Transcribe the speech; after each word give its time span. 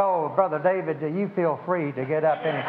So, 0.00 0.32
Brother 0.34 0.58
David, 0.58 1.00
do 1.00 1.06
you 1.06 1.30
feel 1.36 1.60
free 1.66 1.92
to 1.92 2.04
get 2.06 2.24
up 2.24 2.38
any? 2.46 2.64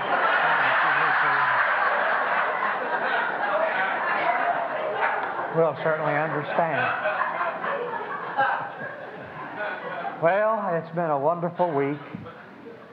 We'll 5.56 5.78
certainly 5.84 6.16
understand. 6.16 6.84
Well, 10.22 10.70
it's 10.74 10.94
been 10.96 11.12
a 11.12 11.18
wonderful 11.18 11.72
week. 11.72 11.98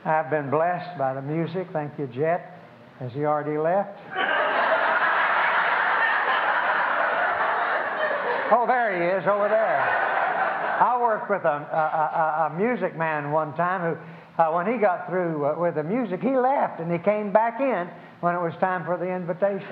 I've 0.05 0.31
been 0.31 0.49
blessed 0.49 0.97
by 0.97 1.13
the 1.15 1.23
music. 1.23 1.67
Thank 1.73 1.99
you, 1.99 2.07
Jet. 2.07 2.57
Has 3.01 3.11
he 3.13 3.25
already 3.25 3.59
left? 3.59 3.99
Oh, 8.53 8.65
there 8.69 8.95
he 8.95 9.09
is 9.19 9.27
over 9.27 9.49
there. 9.49 10.07
I 10.81 10.99
worked 11.01 11.29
with 11.29 11.45
a, 11.45 11.49
a, 11.49 11.51
a, 11.51 12.47
a 12.47 12.57
music 12.57 12.97
man 12.97 13.33
one 13.33 13.55
time 13.55 13.83
who, 13.83 14.01
uh, 14.41 14.51
when 14.53 14.67
he 14.67 14.79
got 14.79 15.07
through 15.07 15.45
uh, 15.45 15.55
with 15.59 15.75
the 15.75 15.83
music, 15.83 16.21
he 16.23 16.35
left 16.35 16.81
and 16.81 16.91
he 16.91 16.99
came 16.99 17.31
back 17.31 17.61
in 17.61 17.91
when 18.21 18.35
it 18.35 18.41
was 18.41 18.55
time 18.59 18.85
for 18.87 18.97
the 18.97 19.05
invitation. 19.05 19.69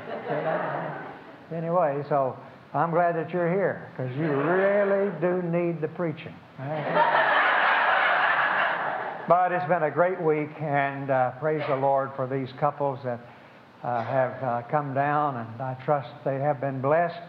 anyway, 1.56 2.04
so 2.08 2.36
I'm 2.74 2.90
glad 2.90 3.16
that 3.16 3.30
you're 3.30 3.50
here 3.50 3.90
because 3.96 4.14
you 4.16 4.28
really 4.28 5.10
do 5.20 5.40
need 5.48 5.80
the 5.80 5.88
preaching. 5.88 6.34
but 9.28 9.52
it's 9.52 9.66
been 9.68 9.84
a 9.84 9.90
great 9.90 10.20
week, 10.20 10.50
and 10.60 11.10
uh, 11.10 11.30
praise 11.40 11.62
the 11.66 11.76
Lord 11.76 12.10
for 12.14 12.26
these 12.26 12.50
couples 12.60 12.98
that 13.04 13.20
uh, 13.82 14.04
have 14.04 14.42
uh, 14.42 14.62
come 14.70 14.92
down, 14.92 15.36
and 15.36 15.62
I 15.62 15.74
trust 15.84 16.10
they 16.26 16.40
have 16.40 16.60
been 16.60 16.82
blessed 16.82 17.22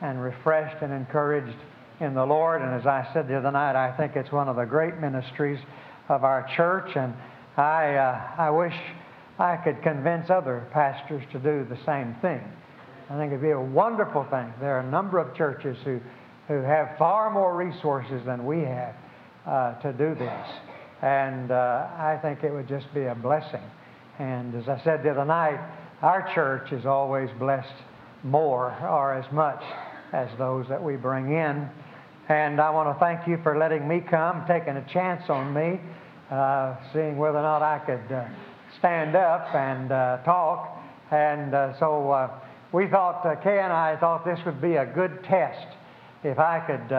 and 0.00 0.22
refreshed 0.22 0.80
and 0.80 0.92
encouraged 0.92 1.58
in 1.98 2.14
the 2.14 2.24
Lord. 2.24 2.62
And 2.62 2.72
as 2.72 2.86
I 2.86 3.08
said 3.12 3.26
the 3.26 3.36
other 3.36 3.50
night, 3.50 3.74
I 3.74 3.96
think 3.96 4.14
it's 4.14 4.30
one 4.30 4.48
of 4.48 4.54
the 4.54 4.64
great 4.64 4.98
ministries 4.98 5.58
of 6.08 6.24
our 6.24 6.48
church, 6.56 6.96
and 6.96 7.14
I, 7.56 7.94
uh, 7.94 8.20
I 8.38 8.50
wish 8.50 8.74
I 9.38 9.56
could 9.56 9.82
convince 9.82 10.30
other 10.30 10.66
pastors 10.72 11.22
to 11.32 11.38
do 11.38 11.66
the 11.68 11.78
same 11.84 12.14
thing. 12.20 12.40
I 13.10 13.16
think 13.18 13.32
it'd 13.32 13.42
be 13.42 13.50
a 13.50 13.60
wonderful 13.60 14.24
thing. 14.30 14.52
There 14.60 14.76
are 14.76 14.80
a 14.80 14.90
number 14.90 15.18
of 15.18 15.36
churches 15.36 15.76
who, 15.84 16.00
who 16.48 16.62
have 16.62 16.96
far 16.98 17.30
more 17.30 17.56
resources 17.56 18.22
than 18.24 18.46
we 18.46 18.60
have 18.60 18.94
uh, 19.46 19.74
to 19.80 19.92
do 19.92 20.14
this. 20.14 20.46
And 21.02 21.50
uh, 21.50 21.86
I 21.98 22.18
think 22.22 22.44
it 22.44 22.52
would 22.52 22.68
just 22.68 22.92
be 22.94 23.04
a 23.04 23.14
blessing. 23.14 23.60
And 24.18 24.54
as 24.54 24.68
I 24.68 24.80
said 24.84 25.02
the 25.02 25.10
other 25.10 25.24
night, 25.24 25.60
our 26.00 26.32
church 26.34 26.72
is 26.72 26.86
always 26.86 27.28
blessed 27.38 27.74
more 28.22 28.74
or 28.80 29.14
as 29.14 29.30
much 29.32 29.62
as 30.12 30.28
those 30.38 30.66
that 30.68 30.82
we 30.82 30.96
bring 30.96 31.32
in. 31.32 31.68
And 32.28 32.58
I 32.58 32.70
want 32.70 32.88
to 32.88 32.98
thank 32.98 33.28
you 33.28 33.38
for 33.42 33.58
letting 33.58 33.86
me 33.86 34.00
come, 34.00 34.46
taking 34.48 34.76
a 34.78 34.86
chance 34.90 35.28
on 35.28 35.52
me, 35.52 35.78
uh, 36.30 36.74
seeing 36.94 37.18
whether 37.18 37.36
or 37.36 37.42
not 37.42 37.60
I 37.60 37.78
could 37.80 38.10
uh, 38.10 38.24
stand 38.78 39.14
up 39.14 39.54
and 39.54 39.92
uh, 39.92 40.18
talk. 40.24 40.82
And 41.10 41.54
uh, 41.54 41.78
so 41.78 42.10
uh, 42.10 42.30
we 42.72 42.88
thought, 42.88 43.26
uh, 43.26 43.34
Kay 43.36 43.60
and 43.60 43.70
I 43.70 43.98
thought 43.98 44.24
this 44.24 44.38
would 44.46 44.62
be 44.62 44.76
a 44.76 44.86
good 44.86 45.22
test. 45.24 45.66
If 46.22 46.38
I 46.38 46.60
could, 46.60 46.90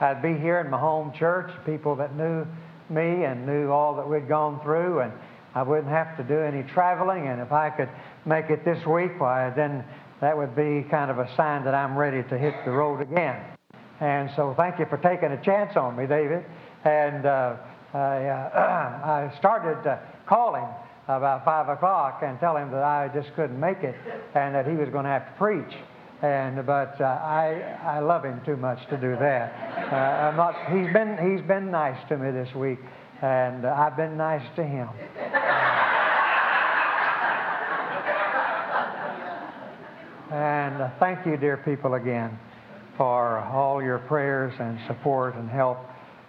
I'd 0.00 0.20
be 0.20 0.34
here 0.34 0.58
in 0.58 0.70
my 0.70 0.80
home 0.80 1.12
church, 1.16 1.52
people 1.64 1.94
that 1.96 2.16
knew 2.16 2.44
me 2.90 3.24
and 3.24 3.46
knew 3.46 3.70
all 3.70 3.94
that 3.94 4.08
we'd 4.08 4.28
gone 4.28 4.60
through, 4.64 5.02
and 5.02 5.12
I 5.54 5.62
wouldn't 5.62 5.88
have 5.88 6.16
to 6.16 6.24
do 6.24 6.40
any 6.40 6.64
traveling. 6.64 7.28
And 7.28 7.40
if 7.40 7.52
I 7.52 7.70
could 7.70 7.90
make 8.26 8.50
it 8.50 8.64
this 8.64 8.84
week, 8.84 9.20
why, 9.20 9.52
then 9.54 9.84
that 10.20 10.36
would 10.36 10.56
be 10.56 10.84
kind 10.90 11.12
of 11.12 11.20
a 11.20 11.32
sign 11.36 11.64
that 11.64 11.74
I'm 11.76 11.96
ready 11.96 12.28
to 12.28 12.36
hit 12.36 12.54
the 12.64 12.72
road 12.72 13.00
again. 13.00 13.53
And 14.04 14.30
so 14.36 14.52
thank 14.54 14.78
you 14.78 14.84
for 14.84 14.98
taking 14.98 15.32
a 15.32 15.42
chance 15.42 15.78
on 15.78 15.96
me, 15.96 16.06
David. 16.06 16.44
And 16.84 17.24
uh, 17.24 17.56
I, 17.94 17.98
uh, 17.98 19.30
I, 19.32 19.38
started 19.38 19.88
uh, 19.88 19.96
calling 20.28 20.66
about 21.08 21.46
5 21.46 21.70
o'clock 21.70 22.20
and 22.22 22.38
tell 22.38 22.54
him 22.54 22.70
that 22.72 22.82
I 22.82 23.08
just 23.14 23.34
couldn't 23.34 23.58
make 23.58 23.78
it 23.78 23.94
and 24.34 24.54
that 24.54 24.66
he 24.66 24.74
was 24.74 24.90
going 24.90 25.04
to 25.04 25.10
have 25.10 25.24
to 25.24 25.32
preach. 25.38 25.74
And, 26.20 26.66
but 26.66 27.00
uh, 27.00 27.04
I, 27.04 27.78
I 27.82 28.00
love 28.00 28.26
him 28.26 28.42
too 28.44 28.58
much 28.58 28.78
to 28.90 28.98
do 28.98 29.16
that. 29.16 29.88
Uh, 29.90 29.96
I'm 29.96 30.36
not, 30.36 30.54
he's, 30.70 30.92
been, 30.92 31.16
he's 31.16 31.46
been 31.48 31.70
nice 31.70 31.96
to 32.10 32.18
me 32.18 32.30
this 32.30 32.54
week, 32.54 32.80
and 33.22 33.64
I've 33.64 33.96
been 33.96 34.18
nice 34.18 34.44
to 34.56 34.64
him. 34.64 34.88
And 40.30 40.92
thank 41.00 41.24
you, 41.24 41.38
dear 41.38 41.56
people, 41.56 41.94
again 41.94 42.38
for 42.96 43.38
all 43.40 43.82
your 43.82 43.98
prayers 43.98 44.52
and 44.58 44.78
support 44.86 45.34
and 45.34 45.48
help. 45.48 45.78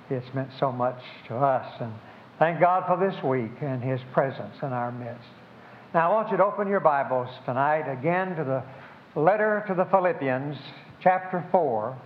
It's 0.10 0.26
meant 0.34 0.50
so 0.60 0.72
much 0.72 1.00
to 1.28 1.36
us. 1.36 1.66
And 1.80 1.94
thank 2.40 2.60
God 2.60 2.84
for 2.88 2.98
this 2.98 3.22
week 3.24 3.52
and 3.62 3.84
His 3.84 4.00
presence 4.14 4.56
in 4.62 4.70
our 4.70 4.92
midst. 4.92 5.28
Now, 5.94 6.12
I 6.12 6.14
want 6.14 6.32
you 6.32 6.38
to 6.38 6.44
open 6.44 6.68
your 6.68 6.80
Bibles 6.80 7.30
tonight 7.46 7.92
again 7.92 8.36
to 8.36 8.44
the 8.44 9.20
letter 9.20 9.64
to 9.68 9.74
the 9.74 9.86
Philippians, 9.86 10.58
chapter 11.02 11.48
4. 11.52 11.98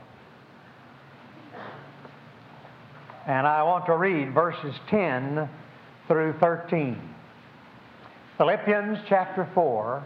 And 3.28 3.48
I 3.48 3.64
want 3.64 3.86
to 3.88 3.96
read 3.96 4.34
verses 4.34 4.76
10 4.90 5.50
through 6.08 6.34
13. 6.40 7.00
Philippians 8.38 9.00
chapter 9.10 9.50
4 9.54 10.04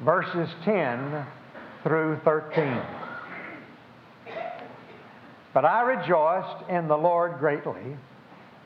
verses 0.00 0.48
10 0.64 1.26
through 1.82 2.18
13. 2.24 3.03
But 5.54 5.64
I 5.64 5.82
rejoiced 5.82 6.68
in 6.68 6.88
the 6.88 6.96
Lord 6.96 7.38
greatly 7.38 7.96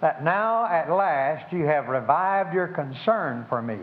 that 0.00 0.24
now 0.24 0.66
at 0.66 0.90
last 0.90 1.52
you 1.52 1.64
have 1.66 1.88
revived 1.88 2.54
your 2.54 2.68
concern 2.68 3.46
for 3.48 3.62
me. 3.62 3.78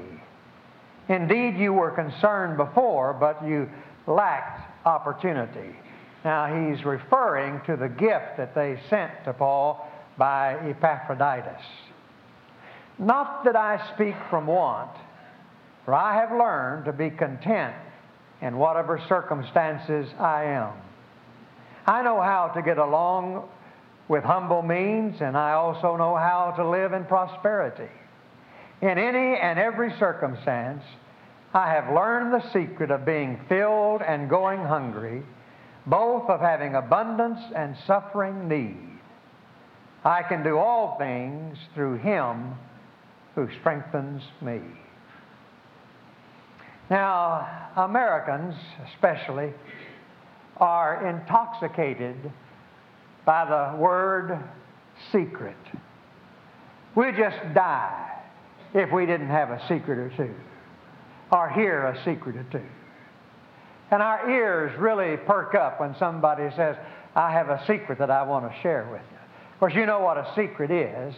Indeed, 1.07 1.55
you 1.57 1.71
were 1.71 1.91
concerned 1.91 2.57
before, 2.57 3.13
but 3.13 3.45
you 3.47 3.69
lacked 4.07 4.85
opportunity. 4.85 5.75
Now, 6.23 6.47
he's 6.47 6.83
referring 6.83 7.61
to 7.67 7.75
the 7.77 7.87
gift 7.87 8.37
that 8.37 8.55
they 8.55 8.79
sent 8.89 9.11
to 9.25 9.33
Paul 9.33 9.87
by 10.17 10.55
Epaphroditus. 10.67 11.61
Not 12.97 13.43
that 13.45 13.55
I 13.55 13.93
speak 13.93 14.15
from 14.29 14.47
want 14.47 14.91
for 15.85 15.93
I 15.93 16.15
have 16.15 16.31
learned 16.31 16.85
to 16.85 16.93
be 16.93 17.11
content 17.11 17.75
in 18.41 18.57
whatever 18.57 18.99
circumstances 19.07 20.09
I 20.19 20.45
am. 20.45 20.73
I 21.87 22.01
know 22.01 22.21
how 22.21 22.51
to 22.55 22.61
get 22.61 22.77
along 22.77 23.47
with 24.07 24.23
humble 24.23 24.61
means, 24.61 25.17
and 25.21 25.37
I 25.37 25.53
also 25.53 25.95
know 25.97 26.15
how 26.15 26.53
to 26.57 26.67
live 26.67 26.93
in 26.93 27.05
prosperity. 27.05 27.91
In 28.81 28.97
any 28.97 29.39
and 29.39 29.57
every 29.57 29.93
circumstance, 29.99 30.83
I 31.53 31.71
have 31.71 31.93
learned 31.93 32.33
the 32.33 32.51
secret 32.51 32.91
of 32.91 33.05
being 33.05 33.39
filled 33.47 34.01
and 34.01 34.29
going 34.29 34.59
hungry, 34.59 35.23
both 35.85 36.29
of 36.29 36.41
having 36.41 36.75
abundance 36.75 37.39
and 37.55 37.75
suffering 37.87 38.47
need. 38.47 38.99
I 40.03 40.21
can 40.23 40.43
do 40.43 40.57
all 40.57 40.97
things 40.99 41.57
through 41.73 41.97
Him 41.97 42.55
who 43.35 43.47
strengthens 43.59 44.21
me. 44.41 44.59
Now, 46.89 47.71
Americans, 47.75 48.53
especially, 48.93 49.53
are 50.57 51.07
intoxicated 51.07 52.31
by 53.25 53.45
the 53.45 53.77
word 53.77 54.39
secret. 55.11 55.57
We'd 56.95 57.15
just 57.17 57.37
die 57.53 58.23
if 58.73 58.91
we 58.91 59.05
didn't 59.05 59.29
have 59.29 59.49
a 59.49 59.61
secret 59.67 59.97
or 59.97 60.09
two, 60.15 60.33
or 61.31 61.49
hear 61.49 61.85
a 61.85 62.03
secret 62.05 62.35
or 62.37 62.45
two. 62.51 62.65
And 63.91 64.01
our 64.01 64.29
ears 64.29 64.77
really 64.79 65.17
perk 65.17 65.55
up 65.55 65.79
when 65.79 65.95
somebody 65.97 66.49
says, 66.55 66.75
I 67.15 67.31
have 67.31 67.49
a 67.49 67.63
secret 67.67 67.99
that 67.99 68.11
I 68.11 68.23
want 68.23 68.51
to 68.51 68.61
share 68.61 68.87
with 68.91 69.01
you. 69.11 69.17
Of 69.53 69.59
course, 69.59 69.73
you 69.75 69.85
know 69.85 69.99
what 69.99 70.17
a 70.17 70.31
secret 70.35 70.71
is. 70.71 71.15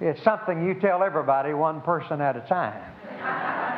It's 0.00 0.22
something 0.22 0.66
you 0.66 0.74
tell 0.80 1.02
everybody 1.02 1.52
one 1.54 1.80
person 1.80 2.20
at 2.20 2.36
a 2.36 2.40
time. 2.42 2.94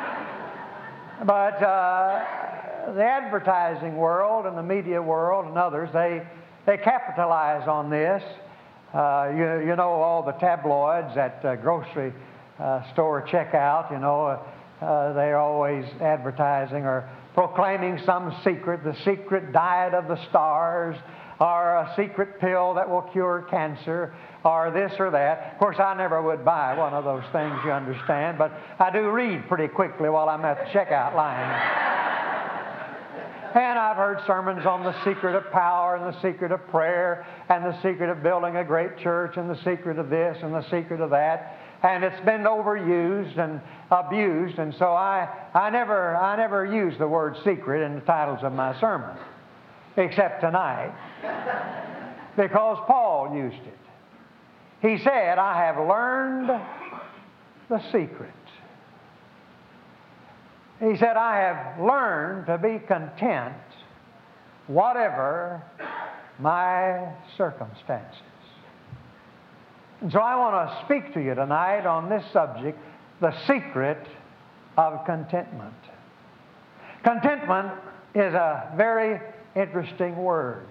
But 1.23 1.63
uh, 1.63 2.25
the 2.95 3.05
advertising 3.05 3.97
world 3.97 4.47
and 4.47 4.57
the 4.57 4.63
media 4.63 5.01
world 5.01 5.47
and 5.47 5.57
others, 5.57 5.91
they, 5.93 6.27
they 6.67 6.77
capitalize 6.77 7.67
on 7.69 7.91
this. 7.91 8.23
Uh, 8.93 9.31
you, 9.37 9.69
you 9.69 9.77
know, 9.77 9.89
all 9.89 10.23
the 10.25 10.33
tabloids 10.33 11.17
at 11.17 11.45
uh, 11.45 11.57
grocery 11.57 12.13
uh, 12.59 12.93
store 12.93 13.27
checkout, 13.27 13.91
you 13.93 13.99
know, 13.99 14.41
uh, 14.81 15.13
they're 15.13 15.39
always 15.39 15.85
advertising 16.01 16.85
or 16.85 17.09
proclaiming 17.35 18.01
some 18.05 18.35
secret, 18.43 18.83
the 18.83 18.97
secret 19.05 19.53
diet 19.53 19.95
of 19.95 20.09
the 20.09 20.17
stars, 20.29 20.97
or 21.39 21.77
a 21.77 21.95
secret 21.97 22.41
pill 22.41 22.75
that 22.75 22.89
will 22.89 23.03
cure 23.03 23.47
cancer, 23.51 24.15
or 24.45 24.71
this 24.71 24.93
or 24.99 25.11
that. 25.11 25.53
Of 25.53 25.59
course, 25.59 25.77
I 25.79 25.95
never 25.95 26.21
would 26.21 26.45
buy 26.45 26.77
one 26.77 26.93
of 26.93 27.05
those 27.05 27.25
things, 27.33 27.59
you 27.65 27.71
understand, 27.71 28.37
but 28.37 28.53
I 28.79 28.91
do 28.91 29.11
read 29.11 29.49
pretty 29.49 29.69
quickly 29.69 30.09
while 30.11 30.29
I'm 30.29 30.45
at 30.45 30.59
the 30.59 30.79
checkout 30.79 31.15
line. 31.15 32.00
And 33.55 33.79
I've 33.79 33.97
heard 33.97 34.21
sermons 34.29 34.65
on 34.65 34.85
the 34.85 34.95
secret 35.05 35.35
of 35.35 35.51
power 35.51 35.97
and 35.97 36.15
the 36.15 36.23
secret 36.23 36.53
of 36.53 36.65
prayer 36.69 37.27
and 37.49 37.65
the 37.65 37.75
secret 37.83 38.09
of 38.09 38.23
building 38.23 38.57
a 38.57 38.65
great 38.65 38.97
church 38.99 39.37
and 39.37 39.51
the 39.51 39.57
secret 39.65 39.99
of 39.99 40.09
this 40.09 40.39
and 40.43 40.55
the 40.55 40.63
secret 40.71 41.01
of 41.01 41.11
that. 41.11 41.59
and 41.83 42.05
it's 42.05 42.25
been 42.25 42.43
overused 42.43 43.39
and 43.39 43.61
abused, 43.91 44.59
and 44.59 44.75
so 44.75 44.87
I, 44.93 45.29
I, 45.55 45.71
never, 45.71 46.17
I 46.17 46.37
never 46.37 46.65
use 46.65 46.95
the 46.99 47.09
word 47.09 47.37
secret 47.43 47.85
in 47.85 47.97
the 47.97 48.03
titles 48.03 48.41
of 48.43 48.53
my 48.53 48.79
sermon, 48.79 49.17
except 49.97 50.43
tonight, 50.43 50.93
because 52.37 52.79
Paul 52.87 53.35
used 53.35 53.67
it. 53.67 53.79
He 54.83 55.03
said, 55.03 55.39
I 55.39 55.67
have 55.67 55.77
learned 55.77 56.49
the 57.69 57.83
secret. 57.91 58.33
He 60.81 60.97
said, 60.97 61.17
I 61.17 61.41
have 61.41 61.81
learned 61.81 62.47
to 62.47 62.57
be 62.57 62.79
content 62.79 63.55
whatever 64.67 65.63
my 66.39 67.13
circumstances. 67.37 68.23
And 70.01 70.11
so 70.11 70.19
I 70.19 70.37
want 70.37 70.71
to 70.71 70.85
speak 70.87 71.13
to 71.15 71.21
you 71.21 71.35
tonight 71.35 71.85
on 71.85 72.09
this 72.09 72.25
subject 72.33 72.79
the 73.21 73.35
secret 73.47 74.07
of 74.79 75.05
contentment. 75.05 75.75
Contentment 77.05 77.73
is 78.15 78.33
a 78.33 78.73
very 78.77 79.21
interesting 79.55 80.17
word. 80.17 80.67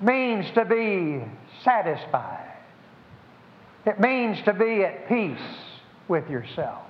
It 0.00 0.04
means 0.04 0.46
to 0.54 0.64
be 0.64 1.24
satisfied. 1.64 2.54
It 3.84 3.98
means 3.98 4.38
to 4.44 4.52
be 4.52 4.84
at 4.84 5.08
peace 5.08 5.38
with 6.06 6.28
yourself. 6.30 6.87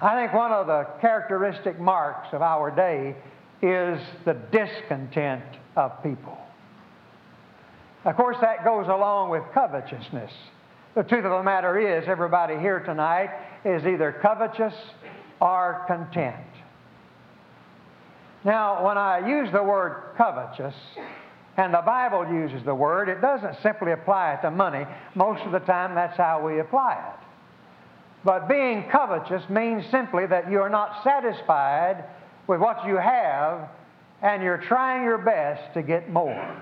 I 0.00 0.20
think 0.20 0.34
one 0.34 0.52
of 0.52 0.66
the 0.66 0.86
characteristic 1.00 1.80
marks 1.80 2.28
of 2.32 2.42
our 2.42 2.70
day 2.70 3.16
is 3.62 4.00
the 4.24 4.34
discontent 4.52 5.42
of 5.74 6.02
people. 6.02 6.36
Of 8.04 8.16
course, 8.16 8.36
that 8.40 8.64
goes 8.64 8.86
along 8.86 9.30
with 9.30 9.42
covetousness. 9.54 10.30
The 10.94 11.02
truth 11.02 11.24
of 11.24 11.30
the 11.30 11.42
matter 11.42 11.78
is, 11.78 12.04
everybody 12.06 12.58
here 12.58 12.80
tonight 12.80 13.30
is 13.64 13.84
either 13.84 14.18
covetous 14.22 14.74
or 15.40 15.84
content. 15.86 16.36
Now, 18.44 18.86
when 18.86 18.96
I 18.96 19.26
use 19.26 19.48
the 19.52 19.62
word 19.62 20.14
covetous, 20.16 20.74
and 21.56 21.72
the 21.72 21.82
Bible 21.84 22.26
uses 22.28 22.64
the 22.64 22.74
word, 22.74 23.08
it 23.08 23.20
doesn't 23.20 23.56
simply 23.62 23.92
apply 23.92 24.34
it 24.34 24.42
to 24.42 24.50
money. 24.50 24.84
Most 25.14 25.42
of 25.42 25.52
the 25.52 25.58
time, 25.60 25.94
that's 25.94 26.16
how 26.16 26.46
we 26.46 26.60
apply 26.60 26.94
it. 26.94 27.25
But 28.24 28.48
being 28.48 28.88
covetous 28.90 29.48
means 29.48 29.84
simply 29.90 30.26
that 30.26 30.50
you 30.50 30.60
are 30.60 30.70
not 30.70 31.04
satisfied 31.04 32.04
with 32.46 32.60
what 32.60 32.86
you 32.86 32.96
have 32.96 33.68
and 34.22 34.42
you're 34.42 34.62
trying 34.68 35.04
your 35.04 35.18
best 35.18 35.74
to 35.74 35.82
get 35.82 36.10
more. 36.10 36.56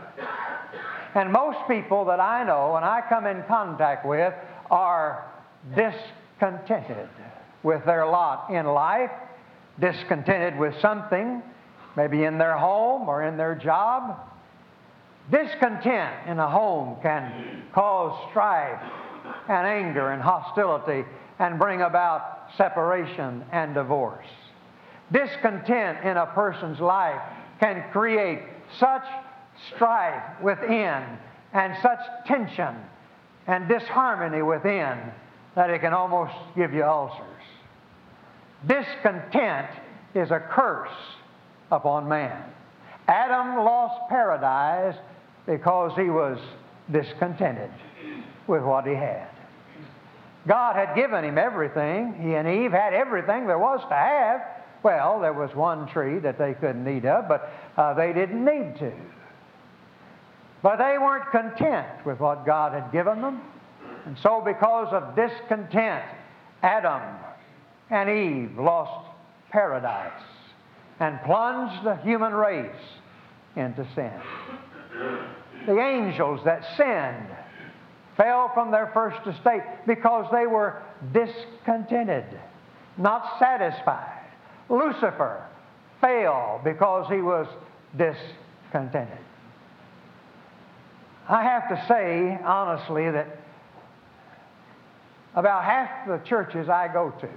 And 1.14 1.32
most 1.32 1.58
people 1.68 2.06
that 2.06 2.20
I 2.20 2.44
know 2.44 2.76
and 2.76 2.84
I 2.84 3.00
come 3.08 3.26
in 3.26 3.42
contact 3.44 4.04
with 4.04 4.34
are 4.70 5.30
discontented 5.74 7.08
with 7.62 7.84
their 7.86 8.06
lot 8.06 8.50
in 8.50 8.66
life, 8.66 9.10
discontented 9.80 10.58
with 10.58 10.74
something, 10.80 11.42
maybe 11.96 12.24
in 12.24 12.38
their 12.38 12.56
home 12.58 13.08
or 13.08 13.22
in 13.22 13.36
their 13.36 13.54
job. 13.54 14.18
Discontent 15.30 16.28
in 16.28 16.38
a 16.38 16.50
home 16.50 16.98
can 17.00 17.62
cause 17.72 18.28
strife 18.30 18.82
and 19.48 19.66
anger 19.66 20.10
and 20.10 20.20
hostility 20.20 21.04
and 21.38 21.58
bring 21.58 21.82
about 21.82 22.48
separation 22.56 23.44
and 23.52 23.74
divorce. 23.74 24.26
Discontent 25.12 26.04
in 26.04 26.16
a 26.16 26.26
person's 26.26 26.80
life 26.80 27.20
can 27.60 27.84
create 27.92 28.40
such 28.78 29.04
strife 29.74 30.22
within 30.42 31.02
and 31.52 31.74
such 31.82 32.00
tension 32.26 32.74
and 33.46 33.68
disharmony 33.68 34.42
within 34.42 34.98
that 35.54 35.70
it 35.70 35.80
can 35.80 35.92
almost 35.92 36.32
give 36.56 36.72
you 36.72 36.84
ulcers. 36.84 37.20
Discontent 38.66 39.68
is 40.14 40.30
a 40.30 40.40
curse 40.50 40.88
upon 41.70 42.08
man. 42.08 42.42
Adam 43.06 43.56
lost 43.56 44.08
paradise 44.08 44.96
because 45.46 45.92
he 45.96 46.08
was 46.08 46.38
discontented 46.90 47.70
with 48.46 48.62
what 48.62 48.86
he 48.86 48.94
had. 48.94 49.28
God 50.46 50.76
had 50.76 50.94
given 50.94 51.24
him 51.24 51.38
everything. 51.38 52.14
He 52.20 52.34
and 52.34 52.46
Eve 52.46 52.72
had 52.72 52.92
everything 52.92 53.46
there 53.46 53.58
was 53.58 53.80
to 53.88 53.94
have. 53.94 54.40
Well, 54.82 55.20
there 55.20 55.32
was 55.32 55.54
one 55.54 55.88
tree 55.88 56.18
that 56.18 56.38
they 56.38 56.54
couldn't 56.54 56.86
eat 56.86 57.06
of, 57.06 57.26
but 57.28 57.50
uh, 57.76 57.94
they 57.94 58.12
didn't 58.12 58.44
need 58.44 58.78
to. 58.80 58.92
But 60.62 60.76
they 60.76 60.96
weren't 60.98 61.30
content 61.30 62.04
with 62.04 62.20
what 62.20 62.44
God 62.44 62.72
had 62.72 62.92
given 62.92 63.22
them. 63.22 63.40
And 64.06 64.16
so, 64.22 64.42
because 64.44 64.92
of 64.92 65.16
discontent, 65.16 66.04
Adam 66.62 67.02
and 67.90 68.10
Eve 68.10 68.58
lost 68.58 69.08
paradise 69.50 70.22
and 71.00 71.18
plunged 71.22 71.84
the 71.84 71.96
human 71.96 72.32
race 72.32 72.70
into 73.56 73.86
sin. 73.94 74.12
The 75.66 75.78
angels 75.78 76.40
that 76.44 76.64
sinned 76.76 77.28
fell 78.16 78.50
from 78.54 78.70
their 78.70 78.90
first 78.94 79.26
estate 79.26 79.62
because 79.86 80.26
they 80.32 80.46
were 80.46 80.82
discontented, 81.12 82.24
not 82.96 83.38
satisfied. 83.38 84.22
Lucifer 84.68 85.44
fell 86.00 86.60
because 86.64 87.08
he 87.10 87.20
was 87.20 87.46
discontented. 87.96 89.18
I 91.28 91.42
have 91.42 91.68
to 91.70 91.84
say, 91.88 92.38
honestly, 92.44 93.10
that 93.10 93.38
about 95.34 95.64
half 95.64 96.06
the 96.06 96.18
churches 96.28 96.68
I 96.68 96.88
go 96.92 97.10
to, 97.20 97.28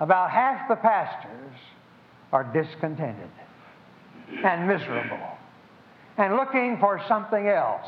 about 0.00 0.30
half 0.30 0.68
the 0.68 0.76
pastors 0.76 1.54
are 2.32 2.44
discontented 2.44 3.30
and 4.44 4.66
miserable 4.66 5.18
and 6.16 6.36
looking 6.36 6.78
for 6.78 7.00
something 7.08 7.48
else. 7.48 7.86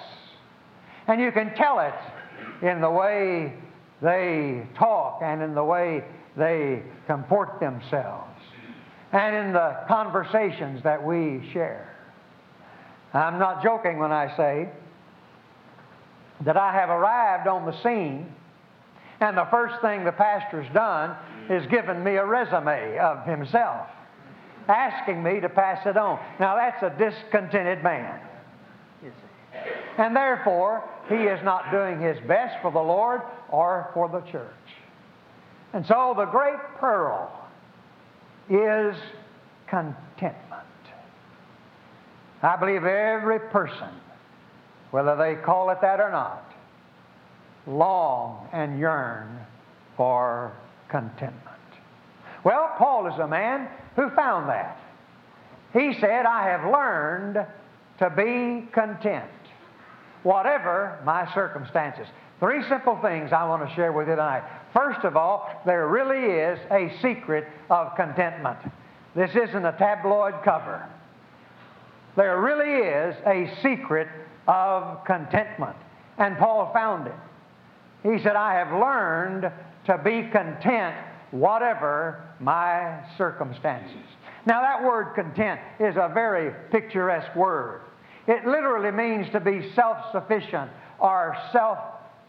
And 1.09 1.21
you 1.21 1.33
can 1.33 1.55
tell 1.55 1.81
it 1.81 1.95
in 2.67 2.81
the 2.81 2.91
way 2.91 3.55
they 4.01 4.67
talk 4.77 5.21
and 5.23 5.43
in 5.43 5.55
the 5.55 5.65
way 5.65 6.05
they 6.37 6.83
comport 7.07 7.61
themselves 7.61 8.29
and 9.13 9.37
in 9.37 9.53
the 9.53 9.77
conversations 9.89 10.83
that 10.85 11.05
we 11.05 11.49
share. 11.53 11.89
I'm 13.13 13.39
not 13.39 13.63
joking 13.63 13.99
when 13.99 14.11
I 14.11 14.35
say 14.37 14.71
that 16.45 16.57
I 16.57 16.73
have 16.73 16.89
arrived 16.89 17.47
on 17.47 17.67
the 17.67 17.83
scene, 17.83 18.35
and 19.21 19.37
the 19.37 19.47
first 19.51 19.81
thing 19.82 20.05
the 20.05 20.13
pastor's 20.13 20.67
done 20.73 21.15
is 21.51 21.65
given 21.67 22.03
me 22.03 22.17
a 22.17 22.25
resume 22.25 22.99
of 22.99 23.25
himself, 23.27 23.87
asking 24.67 25.23
me 25.23 25.41
to 25.41 25.49
pass 25.49 25.87
it 25.87 25.97
on. 25.97 26.19
Now, 26.41 26.56
that's 26.56 26.82
a 26.82 26.99
discontented 26.99 27.85
man. 27.85 28.19
And 29.99 30.17
therefore, 30.17 30.89
he 31.08 31.15
is 31.15 31.43
not 31.44 31.70
doing 31.70 32.01
his 32.01 32.17
best 32.27 32.61
for 32.63 32.72
the 32.72 32.81
Lord 32.81 33.22
or 33.51 33.91
for 33.94 34.08
the 34.08 34.20
church. 34.31 34.49
And 35.72 35.87
so, 35.87 36.15
the 36.17 36.27
great 36.27 36.58
pearl 36.79 37.31
is 38.49 38.96
contentment. 39.69 40.63
I 42.43 42.56
believe 42.56 42.84
every 42.84 43.39
person, 43.39 43.89
whether 44.91 45.17
they 45.17 45.37
call 45.37 45.70
it 45.70 45.79
that 45.81 46.01
or 46.01 46.11
not, 46.11 46.53
long 47.67 48.49
and 48.53 48.79
yearn 48.79 49.39
for 49.96 50.53
contentment. 50.89 51.49
Well, 52.44 52.75
Paul 52.77 53.06
is 53.06 53.19
a 53.20 53.29
man 53.29 53.69
who 53.94 54.11
found 54.11 54.49
that. 54.49 54.79
He 55.72 55.94
said, 56.01 56.27
I 56.27 56.49
have 56.49 56.70
learned 56.70 57.46
to 57.99 58.11
be 58.11 58.69
content, 58.72 59.31
whatever 60.22 61.00
my 61.05 61.32
circumstances. 61.34 62.06
Three 62.41 62.62
simple 62.69 62.98
things 63.02 63.32
I 63.32 63.44
want 63.44 63.69
to 63.69 63.74
share 63.74 63.93
with 63.93 64.08
you 64.08 64.17
tonight. 64.17 64.43
First 64.74 65.05
of 65.05 65.17
all, 65.17 65.48
there 65.64 65.86
really 65.88 66.34
is 66.34 66.58
a 66.70 66.93
secret 67.00 67.46
of 67.70 67.94
contentment. 67.94 68.58
This 69.14 69.31
isn't 69.31 69.64
a 69.64 69.72
tabloid 69.79 70.43
cover. 70.44 70.88
There 72.17 72.41
really 72.41 72.88
is 72.88 73.14
a 73.26 73.50
secret 73.62 74.08
of 74.48 75.05
contentment. 75.05 75.76
And 76.19 76.36
Paul 76.38 76.70
found 76.72 77.06
it. 77.06 77.14
He 78.02 78.22
said, 78.22 78.36
I 78.36 78.55
have 78.55 78.72
learned 78.72 79.50
to 79.86 79.98
be 79.98 80.29
content 80.31 80.96
whatever 81.31 82.24
my 82.41 83.05
circumstances. 83.17 84.05
Now, 84.44 84.60
that 84.62 84.82
word 84.82 85.14
content 85.14 85.60
is 85.79 85.94
a 85.96 86.10
very 86.12 86.52
picturesque 86.70 87.34
word. 87.36 87.82
It 88.26 88.46
literally 88.46 88.91
means 88.91 89.31
to 89.32 89.41
be 89.41 89.72
self 89.74 89.98
sufficient 90.12 90.70
or 90.98 91.36
self 91.52 91.79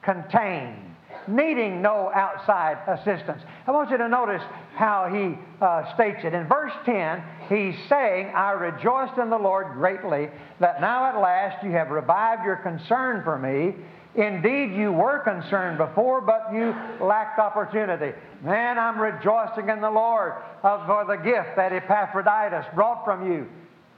contained. 0.03 0.89
needing 1.27 1.81
no 1.81 2.11
outside 2.13 2.77
assistance. 2.87 3.41
I 3.65 3.71
want 3.71 3.91
you 3.91 3.97
to 3.97 4.09
notice 4.09 4.41
how 4.75 5.09
he 5.13 5.37
uh, 5.61 5.93
states 5.93 6.19
it. 6.23 6.33
In 6.33 6.47
verse 6.47 6.73
10, 6.85 7.23
he's 7.47 7.75
saying, 7.87 8.31
I 8.35 8.51
rejoiced 8.51 9.17
in 9.17 9.29
the 9.29 9.37
Lord 9.37 9.73
greatly 9.73 10.29
that 10.59 10.81
now 10.81 11.05
at 11.05 11.19
last 11.19 11.63
you 11.63 11.71
have 11.71 11.89
revived 11.91 12.43
your 12.43 12.57
concern 12.57 13.23
for 13.23 13.37
me. 13.37 13.75
Indeed, 14.15 14.75
you 14.75 14.91
were 14.91 15.19
concerned 15.19 15.77
before, 15.77 16.21
but 16.21 16.49
you 16.53 16.75
lacked 16.99 17.39
opportunity. 17.39 18.17
Man, 18.43 18.77
I'm 18.77 18.99
rejoicing 18.99 19.69
in 19.69 19.81
the 19.81 19.89
Lord 19.89 20.33
for 20.61 21.05
the 21.07 21.15
gift 21.15 21.55
that 21.55 21.71
Epaphroditus 21.71 22.65
brought 22.75 23.05
from 23.05 23.31
you. 23.31 23.47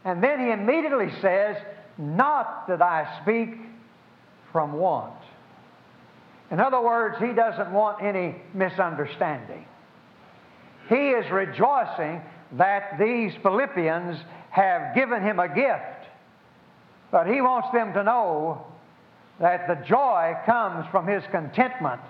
And 0.06 0.24
then 0.24 0.40
he 0.40 0.52
immediately 0.52 1.10
says, 1.22 1.58
Not 1.98 2.68
that 2.68 2.82
I 2.82 3.22
speak 3.22 3.58
from 4.52 4.74
want. 4.74 5.14
In 6.52 6.60
other 6.60 6.82
words, 6.82 7.18
he 7.20 7.34
doesn't 7.34 7.72
want 7.72 8.04
any 8.04 8.36
misunderstanding. 8.54 9.66
He 10.90 11.10
is 11.10 11.30
rejoicing 11.32 12.22
that 12.54 12.98
these 13.00 13.34
Philippians 13.42 14.18
have 14.52 14.96
given 14.96 15.24
him 15.24 15.40
a 15.40 15.48
gift, 15.48 16.10
but 17.12 17.28
he 17.28 17.42
wants 17.42 17.70
them 17.74 17.94
to 17.94 18.04
know 18.04 18.66
that 19.40 19.68
the 19.68 19.86
joy 19.86 20.36
comes 20.46 20.86
from 20.92 21.08
his 21.08 21.24
contentment, 21.32 22.02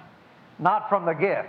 not 0.59 0.89
from 0.89 1.05
the 1.05 1.13
gift. 1.13 1.47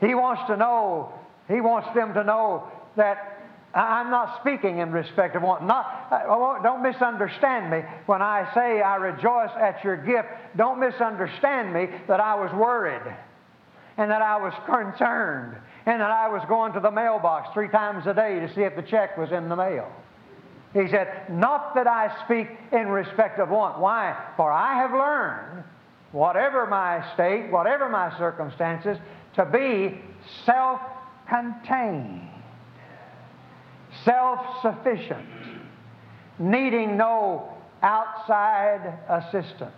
He 0.00 0.14
wants 0.14 0.42
to 0.46 0.56
know, 0.56 1.12
he 1.48 1.60
wants 1.60 1.88
them 1.94 2.14
to 2.14 2.24
know 2.24 2.68
that 2.96 3.33
I'm 3.74 4.10
not 4.10 4.40
speaking 4.40 4.78
in 4.78 4.92
respect 4.92 5.34
of 5.34 5.42
want. 5.42 5.64
Not, 5.66 6.62
don't 6.62 6.82
misunderstand 6.82 7.70
me. 7.70 7.80
When 8.06 8.22
I 8.22 8.48
say 8.54 8.80
I 8.80 8.96
rejoice 8.96 9.50
at 9.60 9.82
your 9.82 9.96
gift, 9.96 10.28
don't 10.56 10.78
misunderstand 10.78 11.74
me 11.74 11.88
that 12.06 12.20
I 12.20 12.36
was 12.36 12.52
worried 12.52 13.02
and 13.96 14.10
that 14.10 14.22
I 14.22 14.36
was 14.36 14.52
concerned 14.64 15.56
and 15.86 16.00
that 16.00 16.10
I 16.10 16.28
was 16.28 16.42
going 16.48 16.72
to 16.74 16.80
the 16.80 16.90
mailbox 16.90 17.52
three 17.52 17.68
times 17.68 18.06
a 18.06 18.14
day 18.14 18.38
to 18.40 18.54
see 18.54 18.62
if 18.62 18.76
the 18.76 18.82
check 18.82 19.18
was 19.18 19.32
in 19.32 19.48
the 19.48 19.56
mail. 19.56 19.90
He 20.72 20.88
said, 20.88 21.30
Not 21.30 21.74
that 21.74 21.86
I 21.88 22.14
speak 22.24 22.48
in 22.72 22.88
respect 22.88 23.40
of 23.40 23.48
want. 23.48 23.80
Why? 23.80 24.16
For 24.36 24.52
I 24.52 24.76
have 24.76 24.92
learned, 24.92 25.64
whatever 26.12 26.66
my 26.66 27.12
state, 27.14 27.50
whatever 27.50 27.88
my 27.88 28.16
circumstances, 28.18 28.98
to 29.34 29.44
be 29.46 30.00
self 30.44 30.80
contained 31.28 32.33
self 34.04 34.40
sufficient, 34.62 35.26
needing 36.38 36.96
no 36.96 37.54
outside 37.82 38.98
assistance. 39.08 39.72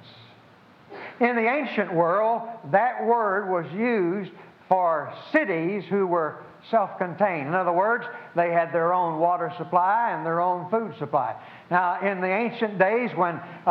In 1.21 1.35
the 1.35 1.49
ancient 1.49 1.93
world, 1.93 2.43
that 2.71 3.05
word 3.05 3.51
was 3.51 3.67
used 3.73 4.31
for 4.69 5.13
cities 5.33 5.85
who 5.89 6.07
were 6.07 6.43
self 6.71 6.99
contained. 6.99 7.49
In 7.49 7.55
other 7.55 7.73
words, 7.73 8.05
they 8.35 8.51
had 8.51 8.73
their 8.73 8.93
own 8.93 9.19
water 9.19 9.53
supply 9.57 10.13
and 10.13 10.27
their 10.27 10.41
own 10.41 10.71
food 10.71 10.95
supply. 10.99 11.35
Now, 11.71 12.01
in 12.01 12.21
the 12.21 12.31
ancient 12.31 12.79
days 12.79 13.11
when 13.17 13.37
uh, 13.67 13.71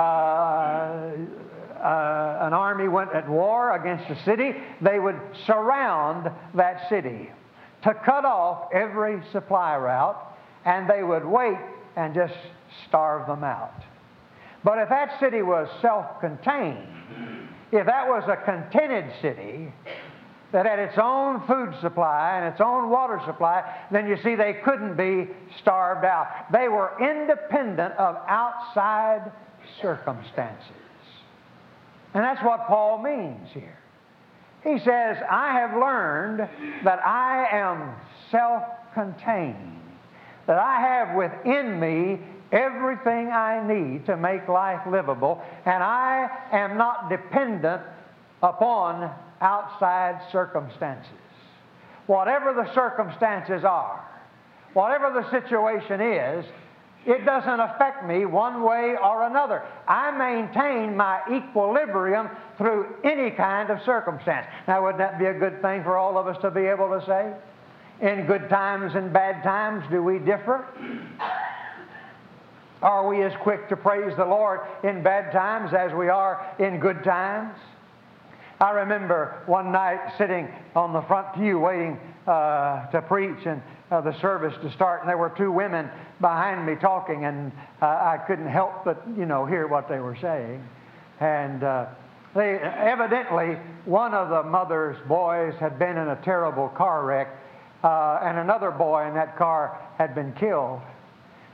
uh, 1.85 2.37
an 2.41 2.53
army 2.53 2.87
went 2.87 3.13
at 3.13 3.29
war 3.29 3.75
against 3.75 4.09
a 4.09 4.23
city, 4.23 4.53
they 4.81 4.99
would 4.99 5.19
surround 5.45 6.29
that 6.55 6.89
city 6.89 7.29
to 7.83 7.93
cut 7.93 8.25
off 8.25 8.69
every 8.73 9.21
supply 9.31 9.75
route 9.77 10.34
and 10.65 10.89
they 10.89 11.03
would 11.03 11.25
wait 11.25 11.57
and 11.95 12.13
just 12.13 12.33
starve 12.87 13.27
them 13.27 13.43
out. 13.43 13.83
But 14.63 14.79
if 14.79 14.89
that 14.89 15.19
city 15.19 15.43
was 15.43 15.69
self 15.81 16.19
contained, 16.19 16.87
if 17.71 17.85
that 17.85 18.07
was 18.07 18.23
a 18.27 18.35
contented 18.35 19.13
city 19.21 19.71
that 20.51 20.65
had 20.65 20.79
its 20.79 20.97
own 20.97 21.45
food 21.47 21.73
supply 21.81 22.37
and 22.37 22.51
its 22.51 22.61
own 22.61 22.89
water 22.89 23.21
supply, 23.25 23.63
then 23.91 24.07
you 24.07 24.17
see 24.23 24.35
they 24.35 24.59
couldn't 24.65 24.95
be 24.95 25.29
starved 25.61 26.05
out. 26.05 26.27
They 26.51 26.67
were 26.67 26.93
independent 26.99 27.93
of 27.95 28.15
outside 28.27 29.31
circumstances. 29.81 30.71
And 32.13 32.23
that's 32.23 32.43
what 32.43 32.67
Paul 32.67 33.03
means 33.03 33.49
here. 33.53 33.77
He 34.63 34.79
says, 34.79 35.17
I 35.29 35.59
have 35.59 35.77
learned 35.77 36.39
that 36.83 37.05
I 37.05 37.47
am 37.51 37.93
self 38.31 38.63
contained 38.93 39.84
that 40.47 40.59
I 40.59 40.79
have 40.79 41.15
within 41.15 41.79
me 41.79 42.19
everything 42.51 43.31
I 43.31 43.65
need 43.67 44.05
to 44.05 44.17
make 44.17 44.47
life 44.47 44.81
livable, 44.89 45.41
and 45.65 45.83
I 45.83 46.29
am 46.51 46.77
not 46.77 47.09
dependent 47.09 47.81
upon 48.41 49.11
outside 49.41 50.21
circumstances. 50.31 51.11
Whatever 52.07 52.53
the 52.53 52.73
circumstances 52.73 53.63
are, 53.63 54.05
whatever 54.73 55.11
the 55.11 55.29
situation 55.31 56.01
is, 56.01 56.45
it 57.05 57.23
doesn't 57.23 57.59
affect 57.59 58.05
me 58.05 58.25
one 58.25 58.63
way 58.63 58.95
or 59.01 59.27
another. 59.27 59.63
I 59.87 60.11
maintain 60.11 60.95
my 60.95 61.21
equilibrium 61.31 62.29
through 62.57 62.95
any 63.03 63.31
kind 63.31 63.69
of 63.69 63.79
circumstance. 63.85 64.47
Now, 64.67 64.83
wouldn't 64.83 64.97
that 64.99 65.19
be 65.19 65.25
a 65.25 65.33
good 65.33 65.61
thing 65.61 65.83
for 65.83 65.97
all 65.97 66.17
of 66.17 66.27
us 66.27 66.37
to 66.41 66.49
be 66.49 66.61
able 66.61 66.99
to 66.99 67.05
say? 67.05 67.31
In 68.01 68.25
good 68.25 68.49
times 68.49 68.93
and 68.95 69.13
bad 69.13 69.41
times, 69.41 69.85
do 69.89 70.03
we 70.03 70.19
differ? 70.19 70.65
Are 72.81 73.07
we 73.07 73.23
as 73.23 73.31
quick 73.41 73.69
to 73.69 73.77
praise 73.77 74.15
the 74.17 74.25
Lord 74.25 74.59
in 74.83 75.01
bad 75.01 75.31
times 75.31 75.73
as 75.73 75.93
we 75.93 76.09
are 76.09 76.45
in 76.59 76.79
good 76.79 77.03
times? 77.05 77.57
I 78.59 78.71
remember 78.71 79.41
one 79.45 79.71
night 79.71 80.13
sitting 80.17 80.47
on 80.75 80.91
the 80.91 81.01
front 81.03 81.33
pew 81.35 81.57
waiting 81.57 81.97
uh, 82.27 82.87
to 82.91 83.01
preach 83.01 83.45
and 83.45 83.61
uh, 83.91 84.01
the 84.01 84.19
service 84.19 84.53
to 84.61 84.71
start, 84.73 85.01
and 85.01 85.09
there 85.09 85.17
were 85.17 85.29
two 85.29 85.51
women 85.51 85.89
behind 86.19 86.65
me 86.65 86.75
talking, 86.75 87.25
and 87.25 87.51
uh, 87.81 87.85
I 87.85 88.19
couldn't 88.27 88.47
help 88.47 88.83
but, 88.83 89.03
you 89.17 89.25
know, 89.25 89.45
hear 89.45 89.67
what 89.67 89.87
they 89.87 89.99
were 89.99 90.17
saying. 90.21 90.61
And 91.21 91.63
uh, 91.63 91.85
they 92.33 92.59
evidently, 92.59 93.57
one 93.85 94.13
of 94.13 94.29
the 94.29 94.43
mother's 94.43 94.97
boys 95.07 95.53
had 95.59 95.79
been 95.79 95.97
in 95.97 96.09
a 96.09 96.19
terrible 96.23 96.67
car 96.69 97.05
wreck 97.05 97.27
uh, 97.85 98.19
and 98.23 98.39
another 98.39 98.71
boy 98.71 99.07
in 99.07 99.13
that 99.13 99.37
car 99.37 99.79
had 99.99 100.15
been 100.15 100.33
killed. 100.33 100.81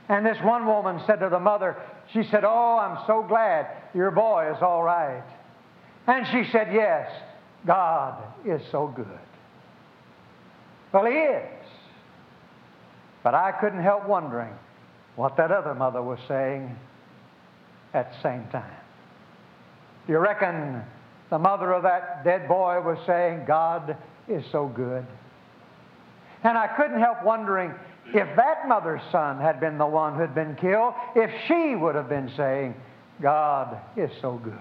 And 0.08 0.24
this 0.24 0.38
one 0.42 0.66
woman 0.66 0.98
said 1.06 1.20
to 1.20 1.28
the 1.28 1.38
mother, 1.38 1.76
she 2.14 2.22
said, 2.30 2.42
Oh, 2.44 2.78
I'm 2.78 2.98
so 3.06 3.22
glad 3.28 3.66
your 3.94 4.10
boy 4.10 4.50
is 4.50 4.62
all 4.62 4.82
right. 4.82 5.22
And 6.06 6.26
she 6.28 6.50
said, 6.50 6.68
Yes, 6.72 7.10
God 7.66 8.22
is 8.46 8.62
so 8.70 8.86
good. 8.86 9.06
Well, 10.92 11.04
He 11.04 11.12
is. 11.12 11.66
But 13.22 13.34
I 13.34 13.52
couldn't 13.52 13.82
help 13.82 14.08
wondering 14.08 14.54
what 15.16 15.36
that 15.36 15.52
other 15.52 15.74
mother 15.74 16.02
was 16.02 16.18
saying 16.28 16.74
at 17.92 18.10
the 18.10 18.22
same 18.22 18.46
time. 18.50 18.80
Do 20.06 20.14
you 20.14 20.18
reckon 20.18 20.82
the 21.28 21.38
mother 21.38 21.72
of 21.72 21.82
that 21.82 22.24
dead 22.24 22.48
boy 22.48 22.80
was 22.80 22.98
saying, 23.06 23.44
God 23.46 23.98
is 24.28 24.44
so 24.50 24.66
good? 24.66 25.06
And 26.44 26.58
I 26.58 26.66
couldn't 26.76 27.00
help 27.00 27.22
wondering 27.24 27.72
if 28.06 28.36
that 28.36 28.68
mother's 28.68 29.00
son 29.10 29.38
had 29.38 29.60
been 29.60 29.78
the 29.78 29.86
one 29.86 30.14
who 30.14 30.20
had 30.20 30.34
been 30.34 30.56
killed, 30.56 30.94
if 31.14 31.30
she 31.46 31.74
would 31.76 31.94
have 31.94 32.08
been 32.08 32.30
saying, 32.36 32.74
God 33.20 33.78
is 33.96 34.10
so 34.20 34.38
good. 34.42 34.58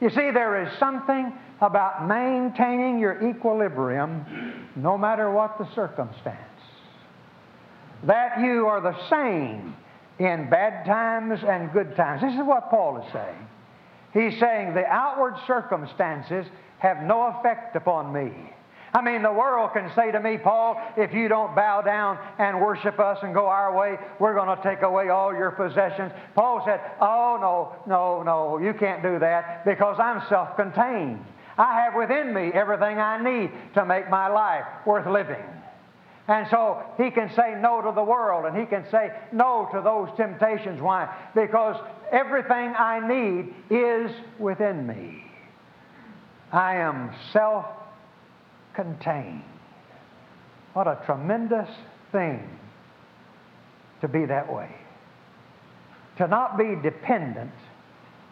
You 0.00 0.10
see, 0.10 0.30
there 0.30 0.62
is 0.62 0.78
something 0.78 1.32
about 1.60 2.06
maintaining 2.06 2.98
your 2.98 3.22
equilibrium 3.30 4.68
no 4.76 4.98
matter 4.98 5.30
what 5.30 5.58
the 5.58 5.68
circumstance. 5.74 6.36
That 8.04 8.40
you 8.40 8.66
are 8.66 8.80
the 8.80 8.96
same 9.08 9.74
in 10.18 10.50
bad 10.50 10.84
times 10.86 11.40
and 11.46 11.72
good 11.72 11.96
times. 11.96 12.22
This 12.22 12.34
is 12.34 12.40
what 12.44 12.70
Paul 12.70 12.98
is 12.98 13.12
saying. 13.12 13.48
He's 14.12 14.38
saying 14.40 14.74
the 14.74 14.86
outward 14.86 15.34
circumstances 15.46 16.46
have 16.78 17.02
no 17.02 17.26
effect 17.38 17.76
upon 17.76 18.12
me. 18.12 18.32
I 18.94 19.02
mean, 19.02 19.22
the 19.22 19.32
world 19.32 19.70
can 19.72 19.90
say 19.94 20.12
to 20.12 20.20
me, 20.20 20.38
Paul, 20.38 20.80
if 20.96 21.12
you 21.12 21.28
don't 21.28 21.54
bow 21.54 21.82
down 21.82 22.18
and 22.38 22.60
worship 22.60 22.98
us 22.98 23.18
and 23.22 23.34
go 23.34 23.46
our 23.46 23.76
way, 23.76 23.96
we're 24.18 24.34
going 24.34 24.56
to 24.56 24.62
take 24.62 24.82
away 24.82 25.08
all 25.08 25.32
your 25.32 25.50
possessions. 25.50 26.12
Paul 26.34 26.62
said, 26.64 26.80
Oh, 27.00 27.38
no, 27.40 27.76
no, 27.86 28.22
no, 28.22 28.58
you 28.58 28.72
can't 28.74 29.02
do 29.02 29.18
that 29.18 29.64
because 29.64 29.96
I'm 29.98 30.22
self 30.28 30.56
contained. 30.56 31.24
I 31.58 31.82
have 31.82 31.94
within 31.94 32.34
me 32.34 32.50
everything 32.52 32.98
I 32.98 33.22
need 33.22 33.50
to 33.74 33.84
make 33.84 34.10
my 34.10 34.28
life 34.28 34.64
worth 34.86 35.06
living. 35.06 35.44
And 36.28 36.46
so 36.50 36.82
he 36.96 37.10
can 37.10 37.30
say 37.34 37.54
no 37.58 37.80
to 37.82 37.92
the 37.94 38.02
world 38.02 38.46
and 38.46 38.56
he 38.56 38.66
can 38.66 38.84
say 38.90 39.12
no 39.32 39.68
to 39.72 39.80
those 39.80 40.08
temptations. 40.16 40.80
Why? 40.80 41.14
Because 41.34 41.76
everything 42.10 42.74
I 42.76 43.00
need 43.06 43.54
is 43.70 44.10
within 44.38 44.86
me. 44.86 45.24
I 46.52 46.76
am 46.76 47.12
self 47.32 47.66
contained. 48.76 49.42
What 50.74 50.86
a 50.86 51.00
tremendous 51.06 51.68
thing 52.12 52.48
to 54.02 54.08
be 54.08 54.26
that 54.26 54.52
way. 54.52 54.70
To 56.18 56.28
not 56.28 56.56
be 56.56 56.76
dependent 56.82 57.52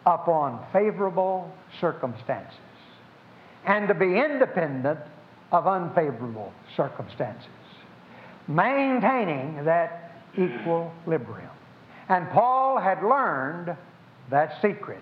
upon 0.05 0.63
favorable 0.71 1.51
circumstances 1.81 2.59
and 3.65 3.87
to 3.87 3.95
be 3.95 4.17
independent 4.17 4.99
of 5.51 5.67
unfavorable 5.67 6.53
circumstances, 6.77 7.49
maintaining 8.47 9.65
that 9.65 10.21
equilibrium. 10.37 11.49
And 12.09 12.29
Paul 12.29 12.79
had 12.79 13.01
learned 13.03 13.75
that 14.29 14.61
secret. 14.61 15.01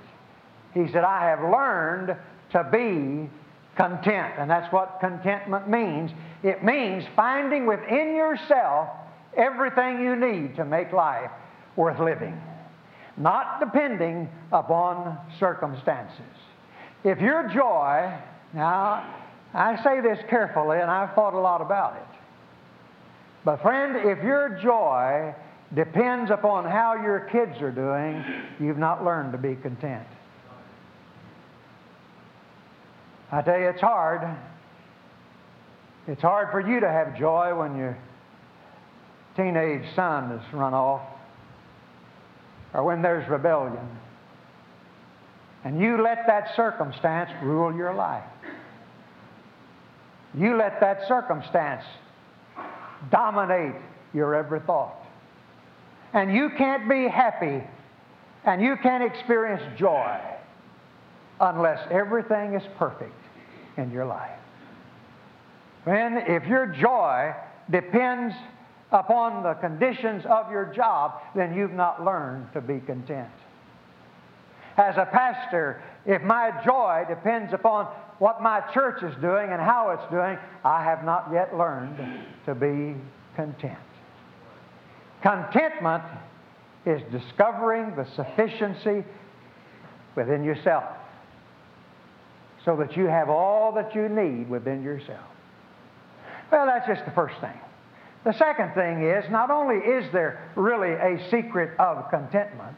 He 0.74 0.88
said, 0.88 1.04
I 1.04 1.26
have 1.26 1.42
learned 1.42 2.16
to 2.52 2.70
be 2.72 3.30
content. 3.76 4.34
And 4.38 4.50
that's 4.50 4.72
what 4.72 5.00
contentment 5.00 5.70
means. 5.70 6.12
It 6.44 6.64
means 6.64 7.04
finding 7.16 7.66
within 7.66 8.16
yourself 8.16 8.90
everything 9.36 10.02
you 10.02 10.16
need 10.16 10.56
to 10.58 10.66
make 10.66 10.92
life 10.92 11.32
worth 11.76 12.00
living, 12.00 12.40
not 13.18 13.60
depending 13.60 14.30
upon 14.52 15.18
circumstances. 15.40 16.22
If 17.04 17.20
your 17.20 17.50
joy, 17.50 18.14
now 18.54 19.16
I 19.54 19.84
say 19.84 20.02
this 20.02 20.20
carefully 20.30 20.80
and 20.80 20.90
I've 20.90 21.16
thought 21.16 21.34
a 21.34 21.40
lot 21.40 21.62
about 21.62 21.96
it, 21.96 22.20
but 23.46 23.62
friend, 23.62 23.96
if 23.98 24.24
your 24.24 24.60
joy 24.62 25.36
depends 25.76 26.32
upon 26.32 26.66
how 26.66 26.94
your 27.02 27.22
kids 27.32 27.62
are 27.62 27.72
doing, 27.72 28.24
you've 28.60 28.78
not 28.78 29.04
learned 29.04 29.32
to 29.34 29.38
be 29.38 29.56
content. 29.56 30.08
I 33.34 33.42
tell 33.42 33.58
you, 33.58 33.68
it's 33.70 33.82
hard. 33.82 34.22
It's 36.08 36.22
hard 36.22 36.52
for 36.52 36.60
you 36.62 36.80
to 36.82 36.88
have 36.88 37.18
joy 37.18 37.56
when 37.56 37.76
your 37.76 37.98
teenage 39.36 39.84
son 39.96 40.38
has 40.38 40.54
run 40.54 40.76
off 40.76 41.02
or 42.76 42.84
when 42.84 43.02
there's 43.02 43.28
rebellion. 43.28 43.90
And 45.64 45.82
you 45.82 46.00
let 46.00 46.28
that 46.28 46.50
circumstance 46.56 47.32
rule 47.42 47.74
your 47.74 47.96
life. 47.96 48.24
You 50.38 50.56
let 50.56 50.80
that 50.82 51.08
circumstance 51.08 51.84
dominate 53.10 53.82
your 54.14 54.36
every 54.36 54.60
thought. 54.60 54.96
And 56.14 56.32
you 56.32 56.52
can't 56.56 56.88
be 56.88 57.08
happy 57.08 57.64
and 58.46 58.62
you 58.62 58.76
can't 58.84 59.04
experience 59.04 59.64
joy 59.80 60.20
unless 61.40 61.80
everything 61.90 62.54
is 62.54 62.64
perfect 62.78 63.23
in 63.78 63.92
your 63.92 64.06
life. 64.06 64.40
When 65.84 66.18
if 66.28 66.46
your 66.46 66.68
joy 66.68 67.34
depends 67.70 68.34
upon 68.92 69.44
the 69.44 69.54
conditions 69.56 70.24
of 70.30 70.52
your 70.52 70.72
job, 70.74 71.20
then 71.36 71.56
you've 71.56 71.74
not 71.74 72.04
learned 72.04 72.54
to 72.54 72.62
be 72.62 72.80
content. 72.80 73.30
As 74.78 74.96
a 74.98 75.06
pastor, 75.06 75.84
if 76.06 76.22
my 76.22 76.52
joy 76.66 77.04
depends 77.08 77.54
upon 77.54 77.86
what 78.20 78.42
my 78.42 78.62
church 78.74 79.04
is 79.04 79.14
doing 79.22 79.50
and 79.52 79.62
how 79.62 79.92
it's 79.92 80.12
doing, 80.12 80.38
I 80.64 80.84
have 80.84 81.04
not 81.04 81.30
yet 81.34 81.56
learned 81.56 81.98
to 82.46 82.56
be 82.56 82.96
content. 83.36 83.78
Contentment 85.22 86.04
is 86.86 87.02
discovering 87.12 87.96
the 87.96 88.06
sufficiency 88.16 89.04
within 90.16 90.44
yourself 90.44 90.84
so 92.66 92.76
that 92.78 92.96
you 92.96 93.06
have 93.06 93.30
all 93.30 93.74
that 93.74 93.94
you 93.96 94.10
need 94.10 94.50
within 94.50 94.84
yourself. 94.84 95.30
Well, 96.52 96.66
that's 96.66 96.88
just 96.88 97.06
the 97.06 97.12
first 97.12 97.36
thing. 97.42 97.60
The 98.26 98.34
second 98.34 98.74
thing 98.74 99.04
is 99.04 99.26
not 99.30 99.52
only 99.52 99.76
is 99.76 100.12
there 100.14 100.50
really 100.56 100.92
a 100.92 101.30
secret 101.30 101.78
of 101.78 102.10
contentment, 102.10 102.78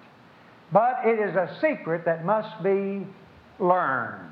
but 0.71 1.01
it 1.05 1.19
is 1.19 1.35
a 1.35 1.55
secret 1.61 2.05
that 2.05 2.25
must 2.25 2.63
be 2.63 3.05
learned. 3.59 4.31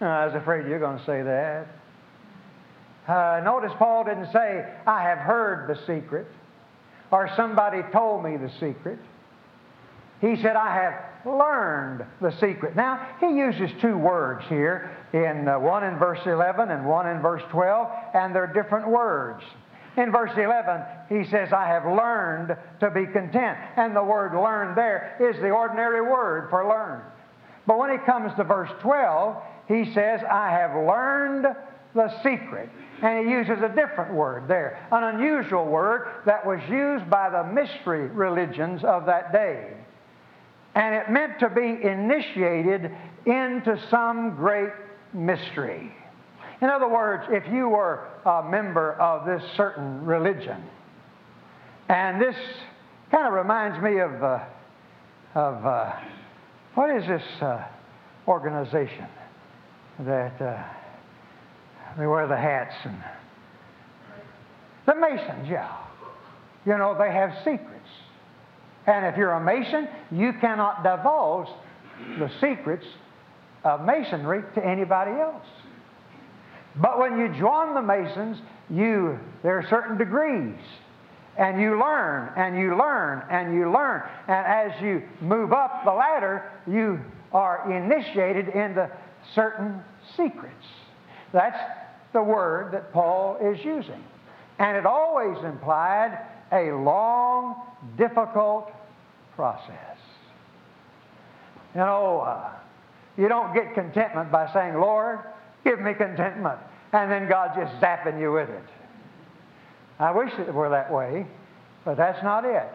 I 0.00 0.26
was 0.26 0.34
afraid 0.34 0.66
you're 0.68 0.78
going 0.78 0.98
to 0.98 1.04
say 1.04 1.22
that. 1.22 1.66
Uh, 3.08 3.40
notice 3.44 3.72
Paul 3.78 4.04
didn't 4.04 4.32
say, 4.32 4.64
I 4.86 5.02
have 5.02 5.18
heard 5.18 5.68
the 5.68 5.80
secret 5.86 6.26
or 7.10 7.30
somebody 7.36 7.82
told 7.92 8.24
me 8.24 8.36
the 8.36 8.50
secret. 8.60 8.98
He 10.20 10.36
said, 10.36 10.56
I 10.56 10.74
have 10.74 11.26
learned 11.26 12.04
the 12.20 12.30
secret. 12.40 12.74
Now, 12.74 13.16
he 13.20 13.26
uses 13.26 13.70
two 13.80 13.98
words 13.98 14.44
here, 14.48 14.96
in 15.12 15.48
uh, 15.48 15.58
one 15.58 15.84
in 15.84 15.98
verse 15.98 16.20
11 16.24 16.70
and 16.70 16.86
one 16.86 17.06
in 17.06 17.20
verse 17.20 17.42
12, 17.50 17.88
and 18.14 18.34
they're 18.34 18.46
different 18.46 18.88
words. 18.88 19.42
In 19.96 20.12
verse 20.12 20.32
11, 20.36 20.82
he 21.08 21.30
says, 21.30 21.52
I 21.52 21.66
have 21.68 21.84
learned 21.84 22.56
to 22.80 22.90
be 22.90 23.06
content. 23.06 23.58
And 23.76 23.96
the 23.96 24.02
word 24.02 24.34
learn 24.34 24.74
there 24.74 25.16
is 25.20 25.40
the 25.40 25.50
ordinary 25.50 26.02
word 26.02 26.48
for 26.50 26.68
learn. 26.68 27.02
But 27.66 27.78
when 27.78 27.90
he 27.90 27.98
comes 28.04 28.32
to 28.36 28.44
verse 28.44 28.70
12, 28.80 29.36
he 29.68 29.92
says, 29.94 30.20
I 30.30 30.50
have 30.50 30.74
learned 30.86 31.46
the 31.94 32.08
secret. 32.22 32.68
And 33.02 33.26
he 33.26 33.32
uses 33.32 33.62
a 33.62 33.68
different 33.74 34.12
word 34.12 34.48
there, 34.48 34.86
an 34.92 35.02
unusual 35.02 35.64
word 35.64 36.08
that 36.26 36.46
was 36.46 36.60
used 36.68 37.10
by 37.10 37.30
the 37.30 37.44
mystery 37.44 38.08
religions 38.08 38.84
of 38.84 39.06
that 39.06 39.32
day. 39.32 39.72
And 40.76 40.94
it 40.94 41.10
meant 41.10 41.40
to 41.40 41.48
be 41.48 41.82
initiated 41.82 42.92
into 43.24 43.82
some 43.90 44.36
great 44.36 44.70
mystery. 45.12 45.90
In 46.60 46.68
other 46.68 46.88
words, 46.88 47.24
if 47.30 47.50
you 47.52 47.68
were 47.68 48.06
a 48.24 48.42
member 48.48 48.92
of 49.00 49.26
this 49.26 49.42
certain 49.56 50.04
religion, 50.04 50.62
and 51.88 52.20
this 52.20 52.36
kind 53.10 53.26
of 53.26 53.32
reminds 53.32 53.82
me 53.82 54.00
of, 54.00 54.22
uh, 54.22 54.44
of 55.34 55.66
uh, 55.66 55.92
what 56.74 56.94
is 56.94 57.06
this 57.08 57.22
uh, 57.40 57.64
organization 58.28 59.06
that 60.00 60.40
uh, 60.42 60.62
they 61.98 62.06
wear 62.06 62.28
the 62.28 62.36
hats 62.36 62.74
and 62.84 63.02
the 64.86 64.94
Masons, 64.94 65.48
yeah. 65.48 65.74
You 66.64 66.78
know, 66.78 66.96
they 66.98 67.12
have 67.12 67.32
secrets. 67.38 67.75
And 68.86 69.06
if 69.06 69.16
you're 69.16 69.32
a 69.32 69.44
Mason, 69.44 69.88
you 70.10 70.32
cannot 70.40 70.82
divulge 70.82 71.48
the 72.18 72.30
secrets 72.40 72.86
of 73.64 73.84
Masonry 73.84 74.42
to 74.54 74.64
anybody 74.64 75.12
else. 75.12 75.46
But 76.80 76.98
when 76.98 77.18
you 77.18 77.28
join 77.38 77.74
the 77.74 77.82
Masons, 77.82 78.38
you 78.70 79.18
there 79.42 79.58
are 79.58 79.66
certain 79.68 79.98
degrees. 79.98 80.58
And 81.38 81.60
you 81.60 81.78
learn 81.78 82.32
and 82.36 82.58
you 82.58 82.78
learn 82.78 83.22
and 83.30 83.54
you 83.54 83.70
learn. 83.70 84.02
And 84.26 84.46
as 84.46 84.82
you 84.82 85.02
move 85.20 85.52
up 85.52 85.84
the 85.84 85.92
ladder, 85.92 86.50
you 86.66 86.98
are 87.32 87.70
initiated 87.70 88.48
into 88.48 88.90
certain 89.34 89.82
secrets. 90.16 90.64
That's 91.32 91.58
the 92.14 92.22
word 92.22 92.72
that 92.72 92.92
Paul 92.92 93.36
is 93.42 93.62
using. 93.62 94.02
And 94.58 94.78
it 94.78 94.86
always 94.86 95.36
implied 95.44 96.18
a 96.52 96.70
long, 96.72 97.56
difficult 97.98 98.70
process. 99.36 99.96
You 101.74 101.80
know, 101.80 102.24
uh, 102.26 102.50
you 103.16 103.28
don't 103.28 103.54
get 103.54 103.74
contentment 103.74 104.32
by 104.32 104.50
saying, 104.52 104.74
Lord, 104.74 105.20
give 105.62 105.80
me 105.80 105.92
contentment, 105.94 106.58
and 106.92 107.10
then 107.10 107.28
God 107.28 107.50
just 107.54 107.72
zapping 107.82 108.20
you 108.20 108.32
with 108.32 108.48
it. 108.48 108.64
I 109.98 110.10
wish 110.10 110.32
it 110.38 110.52
were 110.52 110.70
that 110.70 110.92
way, 110.92 111.26
but 111.84 111.96
that's 111.96 112.22
not 112.22 112.44
it. 112.44 112.68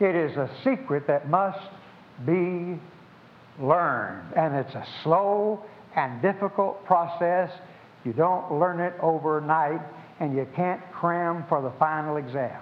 It 0.00 0.14
is 0.14 0.36
a 0.36 0.50
secret 0.64 1.06
that 1.06 1.28
must 1.28 1.60
be 2.26 2.78
learned, 3.60 4.34
and 4.36 4.54
it's 4.54 4.74
a 4.74 4.86
slow 5.02 5.64
and 5.96 6.20
difficult 6.20 6.84
process. 6.84 7.50
You 8.04 8.12
don't 8.12 8.58
learn 8.58 8.80
it 8.80 8.94
overnight, 9.00 9.80
and 10.20 10.34
you 10.34 10.46
can't 10.56 10.80
cram 10.92 11.44
for 11.48 11.62
the 11.62 11.72
final 11.78 12.16
exam. 12.16 12.60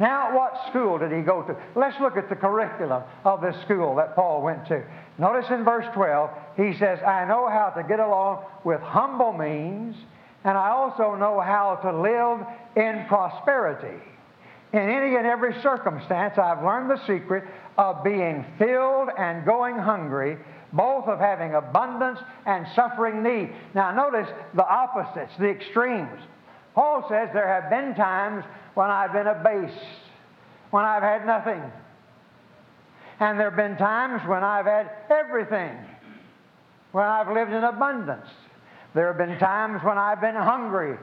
Now, 0.00 0.36
what 0.36 0.70
school 0.70 0.98
did 0.98 1.12
he 1.12 1.20
go 1.20 1.42
to? 1.42 1.56
Let's 1.76 1.98
look 2.00 2.16
at 2.16 2.28
the 2.28 2.34
curriculum 2.34 3.04
of 3.24 3.40
this 3.40 3.54
school 3.62 3.94
that 3.96 4.16
Paul 4.16 4.42
went 4.42 4.66
to. 4.66 4.82
Notice 5.18 5.48
in 5.50 5.64
verse 5.64 5.86
12, 5.94 6.30
he 6.56 6.76
says, 6.78 6.98
I 7.06 7.24
know 7.26 7.48
how 7.48 7.70
to 7.76 7.84
get 7.84 8.00
along 8.00 8.44
with 8.64 8.80
humble 8.80 9.32
means, 9.32 9.94
and 10.42 10.58
I 10.58 10.70
also 10.70 11.14
know 11.14 11.40
how 11.40 11.76
to 11.82 11.96
live 11.96 12.44
in 12.76 13.06
prosperity. 13.06 14.02
In 14.72 14.80
any 14.80 15.14
and 15.14 15.26
every 15.26 15.54
circumstance, 15.62 16.36
I've 16.36 16.64
learned 16.64 16.90
the 16.90 17.06
secret 17.06 17.44
of 17.78 18.02
being 18.02 18.44
filled 18.58 19.08
and 19.16 19.44
going 19.44 19.78
hungry, 19.78 20.36
both 20.72 21.06
of 21.06 21.20
having 21.20 21.54
abundance 21.54 22.18
and 22.44 22.66
suffering 22.74 23.22
need. 23.22 23.52
Now, 23.74 23.92
notice 23.92 24.28
the 24.54 24.66
opposites, 24.66 25.32
the 25.38 25.48
extremes. 25.48 26.20
Paul 26.74 27.06
says 27.08 27.28
there 27.32 27.46
have 27.46 27.70
been 27.70 27.94
times 27.94 28.44
when 28.74 28.90
I've 28.90 29.12
been 29.12 29.26
abased, 29.26 29.86
when 30.70 30.84
I've 30.84 31.02
had 31.02 31.26
nothing. 31.26 31.62
And 33.20 33.38
there 33.38 33.50
have 33.50 33.56
been 33.56 33.76
times 33.76 34.22
when 34.28 34.42
I've 34.42 34.66
had 34.66 34.90
everything, 35.10 35.76
when 36.92 37.04
I've 37.04 37.32
lived 37.32 37.52
in 37.52 37.62
abundance. 37.62 38.26
There 38.94 39.08
have 39.08 39.18
been 39.18 39.38
times 39.38 39.82
when 39.82 39.98
I've 39.98 40.20
been 40.20 40.34
hungry. 40.34 40.96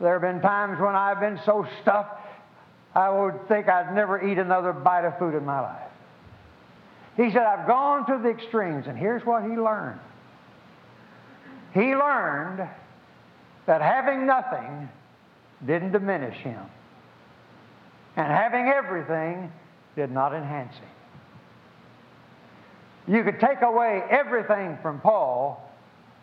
There 0.00 0.12
have 0.12 0.22
been 0.22 0.40
times 0.40 0.80
when 0.80 0.94
I've 0.94 1.20
been 1.20 1.40
so 1.44 1.66
stuffed 1.82 2.20
I 2.94 3.08
would 3.08 3.46
think 3.48 3.68
I'd 3.68 3.94
never 3.94 4.24
eat 4.26 4.38
another 4.38 4.72
bite 4.72 5.04
of 5.04 5.18
food 5.18 5.34
in 5.34 5.44
my 5.44 5.60
life. 5.60 5.90
He 7.16 7.30
said, 7.30 7.42
I've 7.42 7.66
gone 7.66 8.06
to 8.06 8.22
the 8.22 8.30
extremes, 8.30 8.86
and 8.86 8.98
here's 8.98 9.24
what 9.24 9.42
he 9.42 9.50
learned. 9.50 10.00
He 11.74 11.94
learned 11.94 12.68
that 13.66 13.80
having 13.80 14.26
nothing 14.26 14.88
didn't 15.64 15.92
diminish 15.92 16.36
him, 16.38 16.64
and 18.16 18.26
having 18.26 18.66
everything 18.66 19.52
did 19.96 20.10
not 20.10 20.34
enhance 20.34 20.74
him. 20.74 20.88
You 23.06 23.24
could 23.24 23.40
take 23.40 23.62
away 23.62 24.02
everything 24.10 24.78
from 24.82 25.00
Paul, 25.00 25.68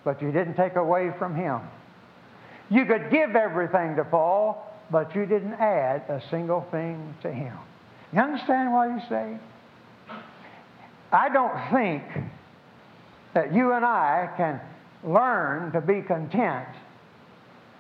but 0.04 0.22
you 0.22 0.32
didn't 0.32 0.56
take 0.56 0.76
away 0.76 1.12
from 1.18 1.36
him. 1.36 1.60
You 2.70 2.86
could 2.86 3.10
give 3.12 3.36
everything 3.36 3.96
to 3.96 4.04
Paul, 4.04 4.64
but 4.92 5.16
you 5.16 5.26
didn't 5.26 5.56
add 5.56 6.04
a 6.10 6.22
single 6.30 6.66
thing 6.72 7.16
to 7.24 7.32
him. 7.32 7.58
You 8.14 8.22
understand 8.22 8.72
what 8.72 8.92
he's 8.94 9.10
saying? 9.10 9.40
I 11.12 11.30
don't 11.30 11.72
think 11.74 12.04
that 13.34 13.54
you 13.54 13.74
and 13.74 13.86
I 13.86 14.30
can 14.38 14.62
learn 15.04 15.72
to 15.72 15.82
be 15.82 16.02
content 16.02 16.68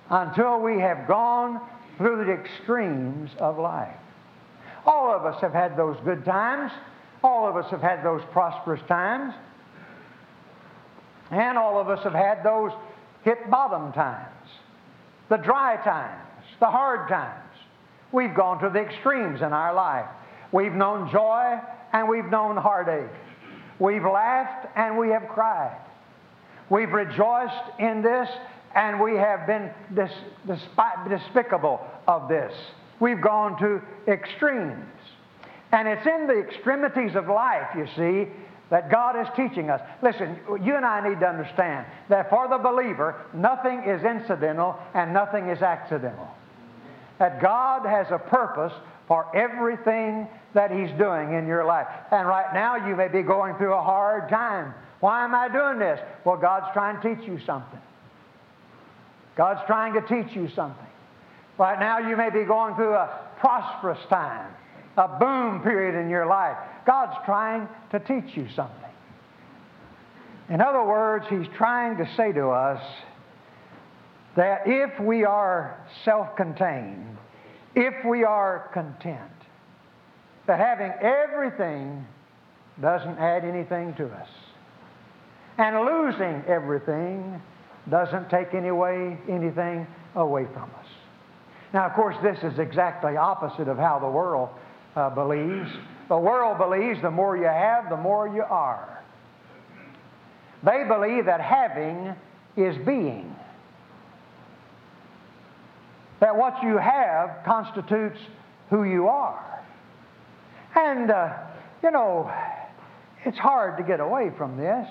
until 0.10 0.60
we 0.60 0.80
have 0.80 1.08
gone 1.08 1.60
through 1.98 2.26
the 2.26 2.32
extremes 2.32 3.32
of 3.40 3.58
life. 3.58 3.96
All 4.86 5.14
of 5.14 5.26
us 5.26 5.42
have 5.42 5.54
had 5.54 5.76
those 5.76 5.98
good 6.06 6.24
times. 6.24 6.72
All 7.24 7.48
of 7.48 7.58
us 7.58 7.70
have 7.72 7.82
had 7.82 8.04
those 8.04 8.22
prosperous 8.32 8.82
times. 8.88 9.34
And 11.32 11.58
all 11.58 11.80
of 11.80 11.90
us 11.90 12.04
have 12.04 12.14
had 12.14 12.44
those 12.44 12.72
hit 13.24 13.50
bottom 13.50 13.92
times, 13.92 14.48
the 15.28 15.36
dry 15.38 15.76
times, 15.84 16.24
the 16.60 16.68
hard 16.68 17.10
times. 17.10 17.44
We've 18.14 18.34
gone 18.34 18.62
to 18.62 18.70
the 18.70 18.80
extremes 18.80 19.42
in 19.42 19.52
our 19.52 19.74
life. 19.74 20.06
We've 20.54 20.72
known 20.72 21.12
joy 21.12 21.60
and 21.92 22.08
we've 22.08 22.26
known 22.26 22.56
heartache. 22.56 23.12
We've 23.80 24.04
laughed 24.04 24.68
and 24.76 24.98
we 24.98 25.10
have 25.10 25.28
cried. 25.28 25.78
We've 26.70 26.92
rejoiced 26.92 27.80
in 27.80 28.02
this 28.02 28.30
and 28.78 29.02
we 29.02 29.16
have 29.16 29.48
been 29.48 29.72
dis- 29.96 30.60
despicable 31.10 31.82
of 32.08 32.30
this. 32.30 32.54
We've 33.00 33.20
gone 33.20 33.60
to 33.60 33.82
extremes. 34.08 34.86
And 35.72 35.88
it's 35.88 36.06
in 36.06 36.28
the 36.28 36.40
extremities 36.40 37.16
of 37.16 37.28
life, 37.28 37.68
you 37.76 37.88
see, 37.98 38.32
that 38.70 38.92
God 38.92 39.20
is 39.20 39.28
teaching 39.36 39.72
us. 39.72 39.82
Listen, 40.04 40.38
you 40.63 40.76
and 40.76 40.86
I 40.86 41.10
need 41.10 41.20
to 41.22 41.26
understand 41.26 41.88
that 42.10 42.30
for 42.30 42.48
the 42.48 42.60
believer, 42.60 43.26
nothing 43.34 43.84
is 43.84 44.04
incidental 44.04 44.78
and 44.94 45.12
nothing 45.12 45.50
is 45.50 45.62
accidental. 45.62 46.28
That 47.18 47.42
God 47.42 47.84
has 47.84 48.08
a 48.12 48.20
purpose 48.20 48.74
for 49.08 49.36
everything 49.36 50.28
that 50.54 50.70
He's 50.70 50.92
doing 51.00 51.34
in 51.34 51.48
your 51.48 51.66
life. 51.66 51.88
And 52.12 52.28
right 52.28 52.54
now, 52.54 52.88
you 52.88 52.96
may 52.96 53.08
be 53.08 53.24
going 53.24 53.56
through 53.56 53.74
a 53.74 53.82
hard 53.82 54.30
time. 54.30 54.76
Why 55.00 55.24
am 55.24 55.34
I 55.34 55.48
doing 55.48 55.80
this? 55.80 56.00
Well, 56.26 56.38
God's 56.38 56.68
trying 56.74 57.02
to 57.02 57.16
teach 57.16 57.28
you 57.28 57.40
something. 57.46 57.80
God's 59.38 59.62
trying 59.67 59.93
to 59.93 60.02
teach 60.02 60.36
you 60.36 60.50
something. 60.56 60.86
Right 61.58 61.80
now, 61.80 62.00
you 62.00 62.17
may 62.17 62.32
be 62.32 62.43
going 62.43 62.76
through 62.76 62.93
a 62.93 63.19
prosperous 63.39 64.00
time, 64.10 64.52
a 64.97 65.08
boom 65.08 65.62
period 65.62 66.00
in 66.00 66.10
your 66.10 66.26
life. 66.26 66.58
God's 66.86 67.15
trying 67.26 67.67
to 67.91 68.00
teach 68.00 68.36
you 68.36 68.47
something. 68.56 68.73
In 70.50 70.62
other 70.62 70.84
words, 70.84 71.26
He's 71.30 71.47
trying 71.56 71.97
to 71.97 72.10
say 72.15 72.32
to 72.32 72.50
us 72.50 72.82
that 74.36 74.62
if 74.65 75.00
we 75.00 75.23
are 75.23 75.84
self 76.04 76.36
contained, 76.36 77.17
if 77.76 77.93
we 78.06 78.23
are 78.23 78.69
content, 78.73 79.32
that 80.47 80.60
having 80.60 80.91
everything 81.02 82.08
doesn't 82.82 83.17
add 83.17 83.43
anything 83.43 83.93
to 83.95 84.08
us. 84.08 84.30
And 85.58 85.86
losing 85.86 86.43
everything 86.47 87.41
doesn't 87.89 88.30
take 88.30 88.54
any 88.54 88.71
way, 88.71 89.17
anything 89.30 89.88
away 90.15 90.45
from 90.54 90.63
us. 90.63 90.88
Now, 91.73 91.86
of 91.86 91.93
course, 91.93 92.15
this 92.23 92.38
is 92.43 92.60
exactly 92.60 93.17
opposite 93.17 93.67
of 93.67 93.78
how 93.78 94.00
the 94.00 94.10
world 94.10 94.50
uh, 94.95 95.10
believes. 95.10 95.69
The 96.10 96.17
world 96.17 96.58
believes 96.58 97.02
the 97.02 97.12
more 97.12 97.38
you 97.38 97.45
have, 97.45 97.89
the 97.89 97.97
more 97.97 98.28
you 98.28 98.43
are. 98.43 99.04
They 100.63 100.84
believe 100.88 101.26
that 101.26 101.41
having 101.41 102.15
is 102.56 102.76
being. 102.86 103.36
That 106.19 106.36
what 106.36 106.63
you 106.63 106.78
have 106.78 107.43
constitutes 107.45 108.17
who 108.69 108.84
you 108.84 109.08
are. 109.08 109.63
And, 110.76 111.12
uh, 111.12 111.34
you 111.84 111.91
know, 111.91 112.32
it's 113.26 113.38
hard 113.38 113.78
to 113.78 113.84
get 113.84 114.00
away 114.00 114.32
from 114.38 114.58
this. 114.58 114.88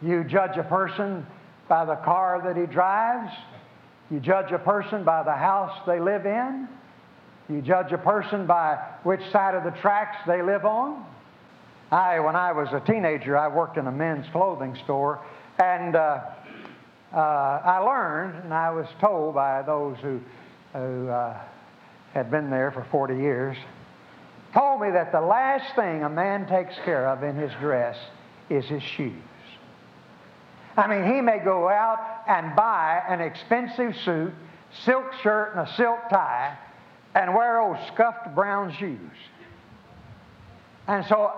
You 0.00 0.24
judge 0.24 0.56
a 0.56 0.62
person 0.62 1.26
by 1.68 1.84
the 1.84 1.96
car 1.96 2.42
that 2.44 2.56
he 2.56 2.66
drives, 2.66 3.32
you 4.10 4.20
judge 4.20 4.52
a 4.52 4.58
person 4.58 5.04
by 5.04 5.22
the 5.22 5.32
house 5.32 5.76
they 5.86 6.00
live 6.00 6.26
in, 6.26 6.68
you 7.48 7.60
judge 7.60 7.92
a 7.92 7.98
person 7.98 8.46
by 8.46 8.76
which 9.02 9.20
side 9.30 9.54
of 9.54 9.64
the 9.64 9.78
tracks 9.80 10.16
they 10.26 10.42
live 10.42 10.64
on. 10.64 11.04
I, 11.90 12.20
when 12.20 12.36
I 12.36 12.52
was 12.52 12.68
a 12.72 12.80
teenager, 12.80 13.36
I 13.36 13.48
worked 13.48 13.76
in 13.76 13.86
a 13.86 13.92
men's 13.92 14.26
clothing 14.32 14.76
store, 14.84 15.20
and 15.58 15.94
uh, 15.94 16.20
uh, 17.12 17.16
I 17.16 17.78
learned, 17.78 18.44
and 18.44 18.52
I 18.52 18.70
was 18.70 18.86
told 19.00 19.34
by 19.34 19.62
those 19.62 19.96
who, 20.00 20.20
who 20.72 21.08
uh, 21.08 21.38
had 22.12 22.30
been 22.30 22.50
there 22.50 22.72
for 22.72 22.86
40 22.90 23.14
years, 23.14 23.56
told 24.52 24.80
me 24.80 24.90
that 24.90 25.12
the 25.12 25.20
last 25.20 25.74
thing 25.74 26.02
a 26.02 26.08
man 26.08 26.46
takes 26.46 26.74
care 26.84 27.08
of 27.08 27.22
in 27.22 27.36
his 27.36 27.52
dress 27.60 27.96
is 28.50 28.64
his 28.66 28.82
shoes. 28.82 29.12
I 30.76 30.86
mean, 30.88 31.14
he 31.14 31.20
may 31.20 31.38
go 31.38 31.68
out 31.68 31.98
and 32.26 32.56
buy 32.56 33.02
an 33.08 33.20
expensive 33.20 33.94
suit, 34.04 34.32
silk 34.84 35.04
shirt, 35.22 35.52
and 35.54 35.68
a 35.68 35.72
silk 35.76 35.98
tie, 36.10 36.58
and 37.14 37.34
wear 37.34 37.60
old 37.60 37.76
scuffed 37.92 38.34
brown 38.34 38.74
shoes. 38.78 38.98
And 40.88 41.04
so 41.06 41.32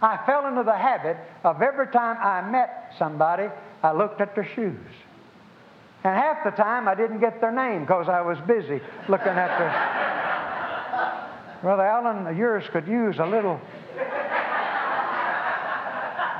I 0.00 0.18
fell 0.26 0.46
into 0.48 0.64
the 0.64 0.76
habit 0.76 1.16
of 1.44 1.62
every 1.62 1.86
time 1.88 2.16
I 2.20 2.48
met 2.50 2.94
somebody, 2.98 3.48
I 3.82 3.92
looked 3.92 4.20
at 4.20 4.34
their 4.34 4.48
shoes. 4.56 4.76
And 6.04 6.16
half 6.16 6.42
the 6.44 6.50
time 6.50 6.88
I 6.88 6.96
didn't 6.96 7.20
get 7.20 7.40
their 7.40 7.52
name 7.52 7.82
because 7.82 8.08
I 8.08 8.22
was 8.22 8.36
busy 8.46 8.80
looking 9.08 9.28
at 9.28 9.58
their. 9.58 9.72
Brother 11.62 11.84
Allen, 11.84 12.36
yours 12.36 12.64
could 12.72 12.88
use 12.88 13.20
a 13.20 13.26
little. 13.26 13.60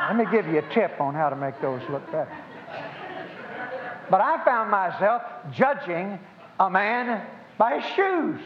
Let 0.09 0.17
me 0.17 0.25
give 0.31 0.47
you 0.47 0.59
a 0.59 0.75
tip 0.75 1.01
on 1.01 1.15
how 1.15 1.29
to 1.31 1.37
make 1.37 1.61
those 1.61 1.81
look 1.88 2.05
better. 2.07 2.37
But 4.11 4.21
I 4.21 4.45
found 4.45 4.71
myself 4.71 5.23
judging 5.53 6.19
a 6.59 6.69
man 6.69 7.25
by 7.57 7.79
his 7.79 7.95
shoes. 7.95 8.41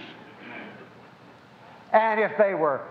And 1.92 2.20
if 2.20 2.36
they 2.36 2.54
were, 2.54 2.82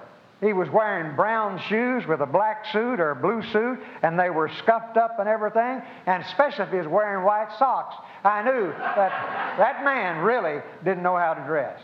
he 0.42 0.52
was 0.52 0.70
wearing 0.70 1.16
brown 1.16 1.60
shoes 1.70 2.06
with 2.08 2.22
a 2.22 2.26
black 2.26 2.66
suit 2.72 3.00
or 3.00 3.12
a 3.12 3.16
blue 3.16 3.44
suit, 3.52 3.80
and 4.02 4.20
they 4.20 4.30
were 4.30 4.50
scuffed 4.60 4.98
up 4.98 5.20
and 5.20 5.30
everything, 5.30 5.82
and 6.08 6.24
especially 6.24 6.66
if 6.66 6.72
he 6.72 6.78
was 6.78 6.88
wearing 6.88 7.24
white 7.24 7.50
socks, 7.58 7.96
I 8.24 8.44
knew 8.44 8.72
that 8.72 9.56
that 9.58 9.86
man 9.86 10.24
really 10.24 10.62
didn't 10.84 11.04
know 11.04 11.16
how 11.16 11.36
to 11.36 11.46
dress. 11.46 11.80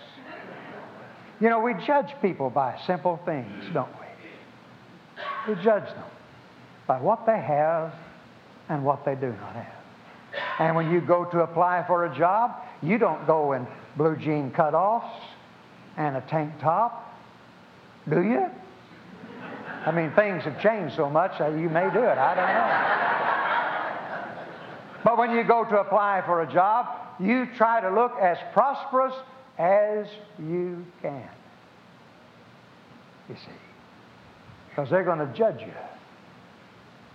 You 1.40 1.50
know, 1.50 1.60
we 1.60 1.74
judge 1.86 2.12
people 2.22 2.50
by 2.50 2.80
simple 2.86 3.20
things, 3.24 3.66
don't 3.74 3.90
we? 5.48 5.54
We 5.54 5.64
judge 5.64 5.86
them 5.86 6.04
by 6.92 7.00
what 7.00 7.26
they 7.26 7.40
have 7.40 7.94
and 8.68 8.84
what 8.84 9.06
they 9.06 9.16
do 9.16 9.28
not 9.28 9.56
have. 9.56 9.76
And 10.60 10.76
when 10.76 10.92
you 10.92 11.00
go 11.00 11.24
to 11.24 11.40
apply 11.40 11.86
for 11.88 12.04
a 12.04 12.14
job, 12.18 12.52
you 12.84 12.98
don't 12.98 13.26
go 13.26 13.54
in 13.54 13.66
blue 13.96 14.18
jean 14.18 14.52
cutoffs 14.52 15.10
and 15.96 16.18
a 16.18 16.22
tank 16.30 16.52
top, 16.60 17.18
do 18.10 18.22
you? 18.22 18.46
I 19.86 19.92
mean, 19.92 20.12
things 20.18 20.44
have 20.44 20.62
changed 20.62 20.98
so 20.98 21.10
much 21.10 21.40
that 21.40 21.54
you 21.58 21.70
may 21.70 21.90
do 21.94 22.04
it. 22.04 22.18
I 22.18 22.36
don't 22.36 22.50
know. 24.98 25.06
But 25.06 25.18
when 25.18 25.32
you 25.32 25.46
go 25.46 25.64
to 25.64 25.80
apply 25.80 26.24
for 26.26 26.42
a 26.42 26.52
job, 26.52 26.88
you 27.22 27.48
try 27.56 27.80
to 27.80 27.90
look 27.90 28.18
as 28.22 28.38
prosperous 28.52 29.16
as 29.58 30.08
you 30.38 30.86
can. 31.02 31.30
You 33.30 33.36
see. 33.36 33.60
Because 34.68 34.90
they're 34.90 35.06
going 35.06 35.20
to 35.20 35.34
judge 35.34 35.62
you 35.62 35.72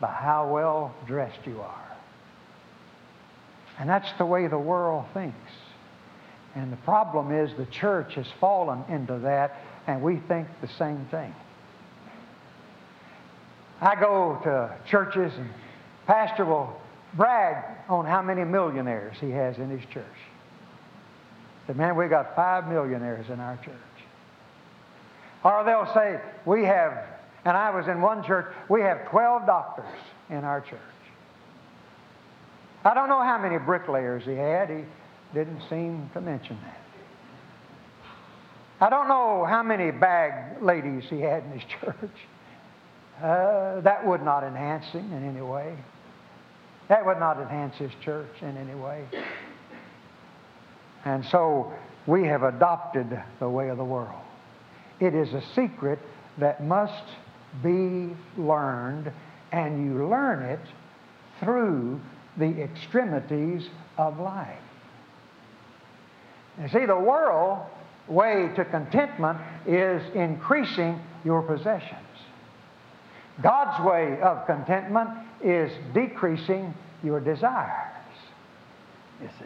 by 0.01 0.09
how 0.09 0.53
well 0.53 0.95
dressed 1.07 1.47
you 1.47 1.61
are. 1.61 1.97
And 3.79 3.89
that's 3.89 4.09
the 4.19 4.27
way 4.27 4.47
the 4.47 4.59
world 4.59 5.07
thinks. 5.13 5.37
And 6.55 6.73
the 6.73 6.79
problem 6.79 7.33
is 7.33 7.51
the 7.57 7.67
church 7.67 8.15
has 8.15 8.27
fallen 8.41 8.85
into 8.89 9.19
that, 9.21 9.61
and 9.87 10.03
we 10.03 10.17
think 10.17 10.49
the 10.61 10.69
same 10.69 11.07
thing. 11.11 11.35
I 13.81 13.95
go 14.01 14.41
to 14.45 14.75
churches, 14.89 15.33
and 15.37 15.51
pastor 16.07 16.47
will 16.47 16.81
brag 17.13 17.63
on 17.89 18.07
how 18.07 18.23
many 18.23 18.45
millionaires 18.45 19.17
he 19.21 19.31
has 19.31 19.59
in 19.59 19.69
his 19.69 19.85
church. 19.91 20.05
Said, 21.67 21.77
man, 21.77 21.97
we 21.97 22.09
got 22.09 22.35
five 22.35 22.69
millionaires 22.69 23.29
in 23.29 23.41
our 23.41 23.57
church. 23.59 23.75
Or 25.45 25.63
they'll 25.65 25.93
say, 25.93 26.21
we 26.47 26.65
have 26.65 27.05
And 27.47 27.57
I 27.57 27.71
was 27.71 27.87
in 27.87 28.03
one 28.03 28.25
church, 28.25 28.47
we 28.69 28.81
have 28.81 29.09
12 29.09 29.47
doctors 29.47 29.87
in 30.31 30.43
our 30.43 30.61
church. 30.61 30.81
I 32.85 32.93
don't 32.93 33.09
know 33.09 33.23
how 33.23 33.39
many 33.39 33.57
bricklayers 33.57 34.25
he 34.25 34.35
had. 34.35 34.69
He 34.69 34.83
didn't 35.33 35.61
seem 35.71 36.11
to 36.15 36.21
mention 36.21 36.59
that. 36.65 36.81
I 38.81 38.91
don't 38.91 39.07
know 39.07 39.45
how 39.45 39.63
many 39.63 39.93
bag 39.93 40.61
ladies 40.61 41.05
he 41.09 41.21
had 41.21 41.45
in 41.45 41.53
his 41.53 41.63
church. 41.81 42.11
Uh, 43.23 43.81
that 43.83 44.05
would 44.05 44.25
not 44.25 44.43
enhance 44.43 44.87
him 44.87 45.13
in 45.13 45.25
any 45.29 45.41
way. 45.41 45.77
That 46.89 47.07
would 47.07 47.21
not 47.21 47.41
enhance 47.41 47.77
his 47.77 47.93
church 48.05 48.43
in 48.43 48.57
any 48.57 48.75
way. 48.75 49.05
And 51.05 51.25
so 51.27 51.73
we 52.09 52.25
have 52.27 52.43
adopted 52.43 53.23
the 53.39 53.49
way 53.49 53.69
of 53.69 53.77
the 53.77 53.85
world. 53.85 54.21
It 54.99 55.15
is 55.15 55.33
a 55.33 55.43
secret 55.55 56.01
that 56.39 56.65
must 56.65 57.05
be 57.63 58.15
learned, 58.41 59.13
and 59.53 59.85
you 59.85 60.07
learn 60.09 60.43
it 60.43 60.61
through 61.41 62.01
the 62.37 62.63
extremities 62.63 63.69
of 63.97 64.19
life. 64.19 64.59
You 66.61 66.69
see, 66.69 66.87
the 66.87 66.99
world 66.99 67.67
way 68.09 68.51
to 68.57 68.65
contentment 68.65 69.39
is 69.67 70.03
increasing 70.15 71.01
your 71.25 71.43
possessions. 71.43 72.01
God's 73.43 73.85
way 73.85 74.19
of 74.23 74.47
contentment 74.47 75.11
is 75.43 75.71
decreasing 75.93 76.73
your 77.03 77.21
desires. 77.21 77.93
You 79.21 79.29
see, 79.39 79.45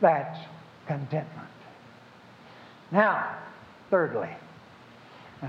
that's 0.00 0.38
contentment. 0.86 1.48
Now, 2.90 3.36
thirdly, 3.90 4.30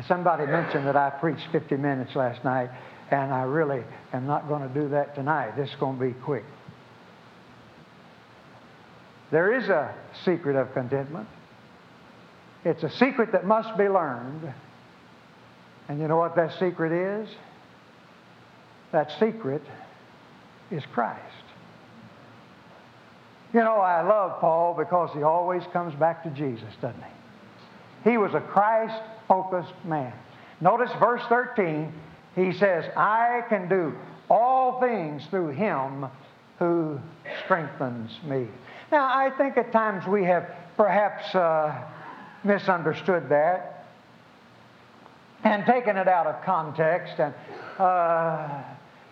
somebody 0.08 0.46
mentioned 0.46 0.86
that 0.88 0.96
I 0.96 1.10
preached 1.10 1.48
50 1.52 1.78
minutes 1.78 2.16
last 2.16 2.44
night, 2.44 2.70
and 3.10 3.34
I 3.34 3.44
really 3.44 3.84
am 4.14 4.28
not 4.28 4.48
going 4.48 4.68
to 4.68 4.74
do 4.74 4.90
that 4.90 5.16
tonight. 5.16 5.56
This 5.56 5.70
is 5.70 5.76
going 5.80 5.98
to 5.98 6.06
be 6.06 6.14
quick. 6.14 6.44
There 9.32 9.58
is 9.58 9.68
a 9.70 9.94
secret 10.24 10.56
of 10.56 10.74
contentment. 10.74 11.28
It's 12.64 12.84
a 12.84 12.90
secret 12.90 13.32
that 13.32 13.46
must 13.46 13.78
be 13.78 13.88
learned. 13.88 14.54
And 15.90 16.00
you 16.00 16.08
know 16.08 16.18
what 16.18 16.36
that 16.36 16.58
secret 16.60 16.92
is? 16.92 17.30
That 18.92 19.12
secret 19.20 19.62
is 20.72 20.84
Christ. 20.94 21.22
You 23.54 23.62
know, 23.62 23.78
I 23.78 24.02
love 24.02 24.42
Paul 24.42 24.76
because 24.78 25.12
he 25.14 25.24
always 25.24 25.64
comes 25.72 25.96
back 25.96 26.24
to 26.24 26.30
Jesus, 26.30 26.74
doesn't 26.82 27.02
he? 27.02 28.12
He 28.12 28.18
was 28.18 28.34
a 28.34 28.42
Christ 28.42 29.02
focused 29.28 29.74
man. 29.84 30.14
Notice 30.62 30.92
verse 31.00 31.22
13, 31.30 31.92
he 32.36 32.54
says, 32.54 32.86
I 32.96 33.44
can 33.50 33.68
do 33.70 33.94
all 34.30 34.80
things 34.80 35.24
through 35.30 35.50
him 35.50 36.08
who 36.60 37.00
strengthens 37.44 38.12
me. 38.24 38.48
Now, 38.92 39.06
I 39.06 39.32
think 39.38 39.58
at 39.58 39.72
times 39.72 40.08
we 40.08 40.24
have 40.24 40.50
perhaps 40.76 41.34
uh, 41.36 41.84
misunderstood 42.44 43.30
that 43.30 43.86
and 45.44 45.66
taken 45.66 45.98
it 45.98 46.08
out 46.08 46.26
of 46.26 46.44
context, 46.44 47.14
and, 47.20 47.34
uh, 47.78 48.64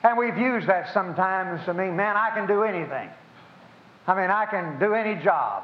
and 0.04 0.17
we've 0.17 0.38
used 0.38 0.67
that 0.67 0.91
sometimes 0.93 1.63
to 1.65 1.73
mean, 1.73 1.95
man, 1.95 2.17
I 2.17 2.32
can 2.32 2.47
do 2.47 2.63
anything. 2.63 3.10
I 4.08 4.15
mean, 4.19 4.30
I 4.30 4.45
can 4.45 4.80
do 4.80 4.93
any 4.93 5.21
job. 5.23 5.63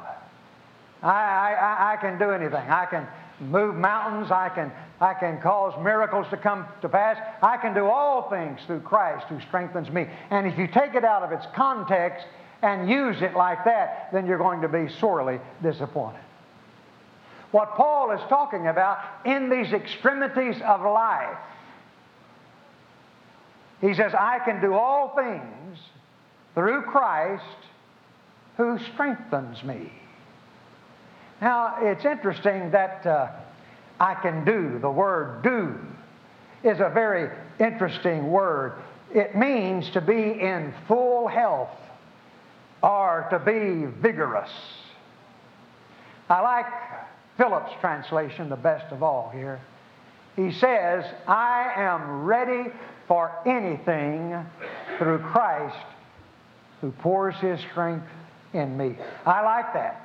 I, 1.02 1.08
I, 1.08 1.92
I 1.92 1.96
can 1.96 2.18
do 2.18 2.30
anything. 2.30 2.70
I 2.70 2.86
can 2.86 3.06
move 3.42 3.74
mountains. 3.74 4.30
I 4.30 4.48
can, 4.48 4.72
I 5.00 5.14
can 5.14 5.40
cause 5.40 5.74
miracles 5.82 6.26
to 6.30 6.36
come 6.36 6.66
to 6.80 6.88
pass. 6.88 7.18
I 7.42 7.56
can 7.56 7.74
do 7.74 7.86
all 7.86 8.30
things 8.30 8.60
through 8.66 8.80
Christ 8.80 9.26
who 9.26 9.40
strengthens 9.40 9.90
me. 9.90 10.06
And 10.30 10.46
if 10.46 10.58
you 10.58 10.66
take 10.66 10.94
it 10.94 11.04
out 11.04 11.22
of 11.22 11.32
its 11.32 11.46
context 11.54 12.26
and 12.62 12.88
use 12.88 13.20
it 13.20 13.34
like 13.34 13.64
that, 13.64 14.08
then 14.12 14.26
you're 14.26 14.38
going 14.38 14.62
to 14.62 14.68
be 14.68 14.88
sorely 15.00 15.40
disappointed. 15.62 16.20
What 17.50 17.74
Paul 17.74 18.12
is 18.12 18.20
talking 18.28 18.66
about 18.66 18.98
in 19.26 19.50
these 19.50 19.72
extremities 19.72 20.56
of 20.64 20.80
life, 20.80 21.36
he 23.80 23.94
says, 23.94 24.12
I 24.18 24.38
can 24.38 24.60
do 24.60 24.74
all 24.74 25.14
things 25.14 25.78
through 26.54 26.82
Christ 26.82 27.44
who 28.56 28.78
strengthens 28.92 29.62
me. 29.64 29.92
Now, 31.42 31.74
it's 31.80 32.04
interesting 32.04 32.70
that 32.70 33.04
uh, 33.04 33.32
I 33.98 34.14
can 34.14 34.44
do, 34.44 34.78
the 34.78 34.88
word 34.88 35.42
do, 35.42 35.74
is 36.62 36.78
a 36.78 36.88
very 36.88 37.36
interesting 37.58 38.30
word. 38.30 38.74
It 39.12 39.34
means 39.34 39.90
to 39.90 40.00
be 40.00 40.14
in 40.14 40.72
full 40.86 41.26
health 41.26 41.76
or 42.80 43.26
to 43.30 43.40
be 43.40 43.86
vigorous. 44.00 44.50
I 46.28 46.40
like 46.42 46.66
Phillips' 47.36 47.72
translation 47.80 48.48
the 48.48 48.54
best 48.54 48.92
of 48.92 49.02
all 49.02 49.28
here. 49.34 49.60
He 50.36 50.52
says, 50.52 51.04
I 51.26 51.72
am 51.74 52.22
ready 52.22 52.70
for 53.08 53.32
anything 53.44 54.46
through 54.96 55.18
Christ 55.18 55.86
who 56.80 56.92
pours 56.92 57.34
his 57.40 57.58
strength 57.72 58.06
in 58.52 58.76
me. 58.76 58.96
I 59.26 59.42
like 59.42 59.74
that. 59.74 60.01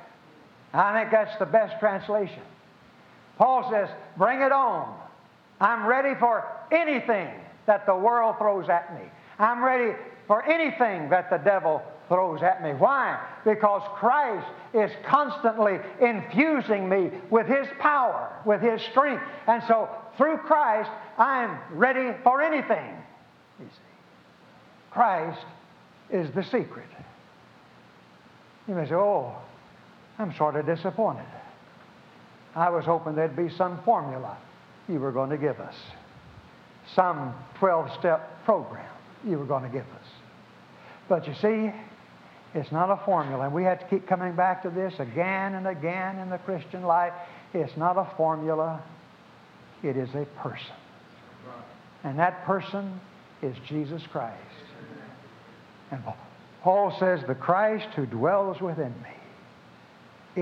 I 0.72 1.00
think 1.00 1.10
that's 1.10 1.38
the 1.38 1.46
best 1.46 1.80
translation. 1.80 2.42
Paul 3.38 3.70
says, 3.70 3.88
Bring 4.16 4.40
it 4.40 4.52
on. 4.52 4.94
I'm 5.60 5.86
ready 5.86 6.18
for 6.18 6.44
anything 6.70 7.30
that 7.66 7.86
the 7.86 7.94
world 7.94 8.36
throws 8.38 8.68
at 8.68 8.94
me. 8.94 9.08
I'm 9.38 9.62
ready 9.64 9.96
for 10.26 10.44
anything 10.44 11.08
that 11.10 11.30
the 11.30 11.38
devil 11.38 11.82
throws 12.08 12.42
at 12.42 12.62
me. 12.62 12.70
Why? 12.70 13.20
Because 13.44 13.82
Christ 13.96 14.46
is 14.74 14.90
constantly 15.06 15.78
infusing 16.00 16.88
me 16.88 17.10
with 17.30 17.46
His 17.46 17.66
power, 17.78 18.32
with 18.44 18.60
His 18.60 18.80
strength. 18.82 19.22
And 19.46 19.62
so 19.68 19.88
through 20.16 20.38
Christ, 20.38 20.90
I'm 21.16 21.58
ready 21.72 22.16
for 22.24 22.42
anything. 22.42 22.94
You 23.60 23.66
see. 23.66 23.80
Christ 24.90 25.40
is 26.10 26.30
the 26.34 26.42
secret. 26.44 26.86
You 28.66 28.74
may 28.74 28.86
say, 28.86 28.94
oh, 28.94 29.36
I'm 30.18 30.34
sort 30.36 30.56
of 30.56 30.66
disappointed. 30.66 31.26
I 32.54 32.70
was 32.70 32.84
hoping 32.84 33.14
there'd 33.14 33.36
be 33.36 33.50
some 33.56 33.80
formula 33.84 34.36
you 34.88 34.98
were 34.98 35.12
going 35.12 35.30
to 35.30 35.38
give 35.38 35.60
us, 35.60 35.74
some 36.94 37.34
12 37.58 37.90
step 37.98 38.44
program 38.44 38.90
you 39.24 39.38
were 39.38 39.44
going 39.44 39.62
to 39.62 39.68
give 39.68 39.82
us. 39.84 40.06
But 41.08 41.26
you 41.26 41.34
see, 41.34 41.72
it's 42.54 42.72
not 42.72 42.90
a 42.90 43.04
formula. 43.04 43.44
And 43.44 43.54
we 43.54 43.64
have 43.64 43.78
to 43.80 43.86
keep 43.86 44.06
coming 44.06 44.34
back 44.34 44.62
to 44.62 44.70
this 44.70 44.94
again 44.98 45.54
and 45.54 45.66
again 45.66 46.18
in 46.18 46.30
the 46.30 46.38
Christian 46.38 46.82
life. 46.82 47.12
It's 47.54 47.76
not 47.76 47.96
a 47.96 48.10
formula, 48.16 48.82
it 49.82 49.96
is 49.96 50.08
a 50.14 50.24
person. 50.42 50.74
And 52.04 52.18
that 52.18 52.44
person 52.44 53.00
is 53.42 53.56
Jesus 53.68 54.02
Christ. 54.10 54.36
And 55.90 56.02
Paul 56.62 56.96
says, 56.98 57.20
The 57.26 57.34
Christ 57.34 57.88
who 57.94 58.06
dwells 58.06 58.60
within 58.60 58.92
me 59.02 59.17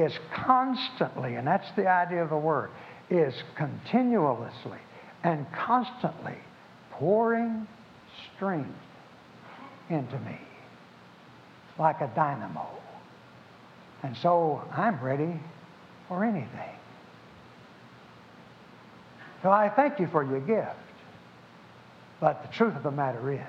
is 0.01 0.13
constantly, 0.33 1.35
and 1.35 1.47
that's 1.47 1.69
the 1.77 1.89
idea 1.89 2.23
of 2.23 2.31
the 2.31 2.37
word, 2.37 2.71
is 3.11 3.35
continuously 3.57 4.79
and 5.23 5.47
constantly 5.53 6.37
pouring 6.93 7.67
strength 8.35 8.71
into 9.91 10.19
me 10.21 10.39
like 11.79 12.01
a 12.01 12.11
dynamo. 12.15 12.67
And 14.03 14.17
so 14.17 14.63
I'm 14.73 15.01
ready 15.01 15.41
for 16.09 16.25
anything. 16.25 16.77
So 19.43 19.51
I 19.51 19.69
thank 19.69 20.01
you 20.01 20.09
for 20.09 20.23
your 20.25 20.41
gift. 20.41 20.77
But 22.21 22.43
the 22.43 22.49
truth 22.49 22.75
of 22.75 22.83
the 22.83 22.91
matter 22.91 23.33
is, 23.33 23.41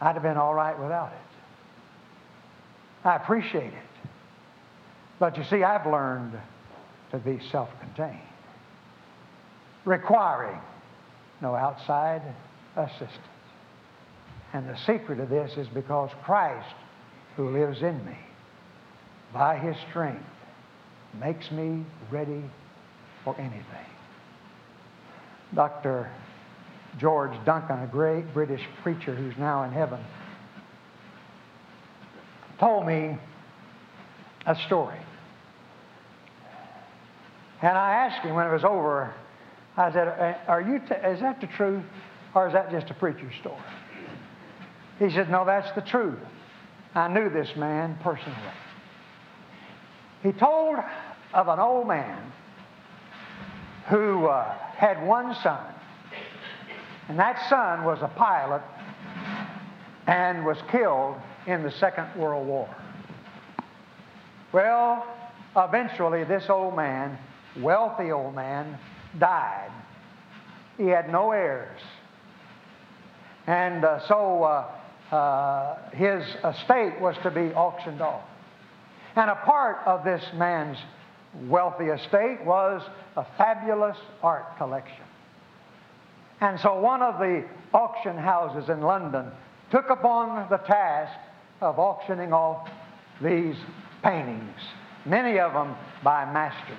I'd 0.00 0.14
have 0.14 0.22
been 0.22 0.36
all 0.36 0.54
right 0.54 0.78
without 0.78 1.12
it. 1.12 1.18
I 3.06 3.16
appreciate 3.16 3.72
it. 3.72 3.89
But 5.20 5.36
you 5.36 5.44
see, 5.44 5.62
I've 5.62 5.86
learned 5.86 6.32
to 7.12 7.18
be 7.18 7.38
self 7.52 7.68
contained, 7.78 8.18
requiring 9.84 10.58
no 11.42 11.54
outside 11.54 12.22
assistance. 12.74 13.20
And 14.54 14.68
the 14.68 14.76
secret 14.78 15.20
of 15.20 15.28
this 15.28 15.52
is 15.58 15.68
because 15.68 16.10
Christ, 16.24 16.74
who 17.36 17.50
lives 17.50 17.82
in 17.82 18.04
me, 18.04 18.16
by 19.32 19.58
his 19.58 19.76
strength, 19.90 20.24
makes 21.20 21.50
me 21.50 21.84
ready 22.10 22.42
for 23.22 23.36
anything. 23.38 23.62
Dr. 25.54 26.10
George 26.98 27.32
Duncan, 27.44 27.82
a 27.82 27.86
great 27.86 28.32
British 28.32 28.62
preacher 28.82 29.14
who's 29.14 29.36
now 29.36 29.64
in 29.64 29.70
heaven, 29.70 30.00
told 32.58 32.86
me 32.86 33.18
a 34.46 34.56
story. 34.66 34.98
And 37.62 37.76
I 37.76 38.06
asked 38.06 38.24
him 38.24 38.34
when 38.34 38.46
it 38.46 38.52
was 38.52 38.64
over, 38.64 39.12
I 39.76 39.92
said, 39.92 40.08
"Uh, 40.08 40.50
Are 40.50 40.60
you 40.60 40.78
t- 40.78 40.94
is 40.94 41.20
that 41.20 41.40
the 41.40 41.46
truth, 41.46 41.84
or 42.34 42.46
is 42.46 42.52
that 42.52 42.70
just 42.70 42.90
a 42.90 42.94
preacher's 42.94 43.34
story? 43.40 43.56
He 44.98 45.10
said, 45.10 45.30
No, 45.30 45.44
that's 45.44 45.70
the 45.72 45.80
truth. 45.80 46.18
I 46.94 47.08
knew 47.08 47.30
this 47.30 47.56
man 47.56 47.98
personally. 48.02 48.36
He 50.22 50.32
told 50.32 50.76
of 51.32 51.48
an 51.48 51.58
old 51.58 51.88
man 51.88 52.32
who 53.88 54.26
uh, 54.26 54.54
had 54.76 55.04
one 55.06 55.34
son, 55.42 55.74
and 57.08 57.18
that 57.18 57.48
son 57.48 57.84
was 57.84 57.98
a 58.02 58.08
pilot 58.08 58.62
and 60.06 60.44
was 60.44 60.58
killed 60.70 61.16
in 61.46 61.62
the 61.62 61.70
Second 61.70 62.08
World 62.16 62.46
War. 62.46 62.68
Well, 64.52 65.06
eventually, 65.56 66.24
this 66.24 66.50
old 66.50 66.76
man, 66.76 67.16
wealthy 67.58 68.12
old 68.12 68.34
man, 68.34 68.78
died. 69.18 69.70
He 70.76 70.86
had 70.86 71.10
no 71.10 71.32
heirs. 71.32 71.80
And 73.46 73.84
uh, 73.84 74.06
so 74.06 74.44
uh, 74.44 75.14
uh, 75.14 75.90
his 75.90 76.22
estate 76.44 77.00
was 77.00 77.16
to 77.22 77.30
be 77.30 77.52
auctioned 77.54 78.00
off. 78.00 78.24
And 79.16 79.28
a 79.30 79.34
part 79.34 79.78
of 79.86 80.04
this 80.04 80.22
man's 80.34 80.78
wealthy 81.46 81.86
estate 81.86 82.44
was 82.44 82.82
a 83.16 83.26
fabulous 83.36 83.96
art 84.22 84.56
collection. 84.56 85.04
And 86.40 86.58
so 86.60 86.80
one 86.80 87.02
of 87.02 87.18
the 87.18 87.44
auction 87.74 88.16
houses 88.16 88.68
in 88.68 88.80
London 88.80 89.30
took 89.70 89.90
upon 89.90 90.48
the 90.48 90.56
task 90.58 91.18
of 91.60 91.78
auctioning 91.78 92.32
off 92.32 92.68
these 93.22 93.56
paintings, 94.02 94.58
many 95.04 95.38
of 95.38 95.52
them 95.52 95.76
by 96.02 96.24
masters. 96.32 96.78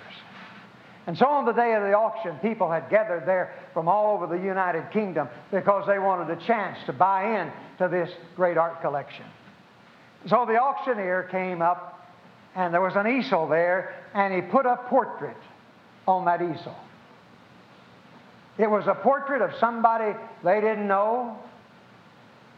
And 1.11 1.17
so 1.17 1.25
on 1.25 1.43
the 1.43 1.51
day 1.51 1.73
of 1.73 1.83
the 1.83 1.91
auction, 1.91 2.37
people 2.37 2.71
had 2.71 2.89
gathered 2.89 3.25
there 3.25 3.53
from 3.73 3.89
all 3.89 4.15
over 4.15 4.27
the 4.27 4.41
United 4.41 4.91
Kingdom 4.91 5.27
because 5.51 5.85
they 5.85 5.99
wanted 5.99 6.31
a 6.31 6.41
chance 6.47 6.77
to 6.85 6.93
buy 6.93 7.41
in 7.41 7.51
to 7.79 7.89
this 7.89 8.09
great 8.37 8.57
art 8.57 8.79
collection. 8.79 9.25
So 10.27 10.45
the 10.45 10.57
auctioneer 10.57 11.27
came 11.29 11.61
up, 11.61 12.07
and 12.55 12.73
there 12.73 12.79
was 12.79 12.95
an 12.95 13.07
easel 13.07 13.45
there, 13.49 13.93
and 14.13 14.33
he 14.33 14.39
put 14.39 14.65
a 14.65 14.77
portrait 14.87 15.35
on 16.07 16.23
that 16.23 16.41
easel. 16.41 16.77
It 18.57 18.71
was 18.71 18.87
a 18.87 18.95
portrait 18.95 19.41
of 19.41 19.51
somebody 19.59 20.17
they 20.45 20.61
didn't 20.61 20.87
know, 20.87 21.37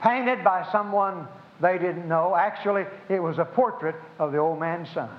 painted 0.04 0.44
by 0.44 0.68
someone 0.72 1.28
they 1.60 1.80
didn't 1.80 2.08
know. 2.08 2.36
Actually, 2.36 2.86
it 3.10 3.20
was 3.20 3.40
a 3.40 3.46
portrait 3.46 3.96
of 4.20 4.32
the 4.32 4.38
old 4.38 4.60
man's 4.60 4.90
son. 4.92 5.10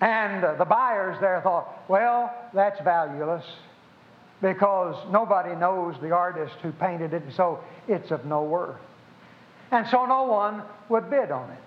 And 0.00 0.44
the 0.58 0.64
buyers 0.64 1.18
there 1.20 1.40
thought, 1.42 1.88
well, 1.88 2.32
that's 2.54 2.80
valueless 2.82 3.44
because 4.40 4.94
nobody 5.10 5.56
knows 5.56 5.96
the 6.00 6.12
artist 6.12 6.54
who 6.62 6.70
painted 6.72 7.12
it, 7.12 7.22
and 7.24 7.34
so 7.34 7.58
it's 7.88 8.12
of 8.12 8.24
no 8.24 8.44
worth. 8.44 8.80
And 9.72 9.86
so 9.88 10.06
no 10.06 10.22
one 10.24 10.62
would 10.88 11.10
bid 11.10 11.30
on 11.30 11.50
it. 11.50 11.58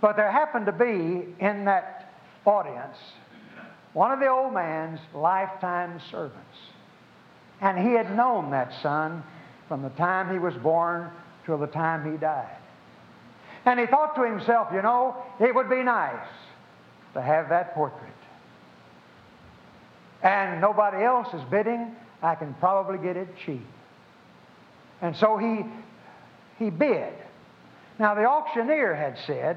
But 0.00 0.16
there 0.16 0.30
happened 0.30 0.66
to 0.66 0.72
be 0.72 1.34
in 1.38 1.66
that 1.66 2.12
audience 2.46 2.96
one 3.92 4.10
of 4.10 4.18
the 4.18 4.26
old 4.26 4.52
man's 4.52 4.98
lifetime 5.14 6.00
servants. 6.10 6.58
And 7.60 7.78
he 7.78 7.92
had 7.92 8.14
known 8.14 8.50
that 8.50 8.72
son 8.82 9.22
from 9.68 9.82
the 9.82 9.90
time 9.90 10.32
he 10.32 10.38
was 10.38 10.54
born 10.54 11.10
till 11.46 11.58
the 11.58 11.68
time 11.68 12.10
he 12.10 12.18
died. 12.18 12.56
And 13.64 13.78
he 13.78 13.86
thought 13.86 14.16
to 14.16 14.22
himself, 14.22 14.68
you 14.74 14.82
know, 14.82 15.16
it 15.40 15.54
would 15.54 15.70
be 15.70 15.82
nice 15.82 16.26
to 17.14 17.22
have 17.22 17.48
that 17.48 17.74
portrait. 17.74 18.10
And 20.22 20.60
nobody 20.60 21.04
else 21.04 21.32
is 21.34 21.42
bidding, 21.50 21.94
I 22.22 22.34
can 22.34 22.54
probably 22.54 22.98
get 22.98 23.16
it 23.16 23.28
cheap. 23.44 23.66
And 25.02 25.16
so 25.16 25.36
he, 25.36 25.64
he 26.58 26.70
bid. 26.70 27.12
Now, 27.98 28.14
the 28.14 28.24
auctioneer 28.24 28.94
had 28.94 29.18
said, 29.26 29.56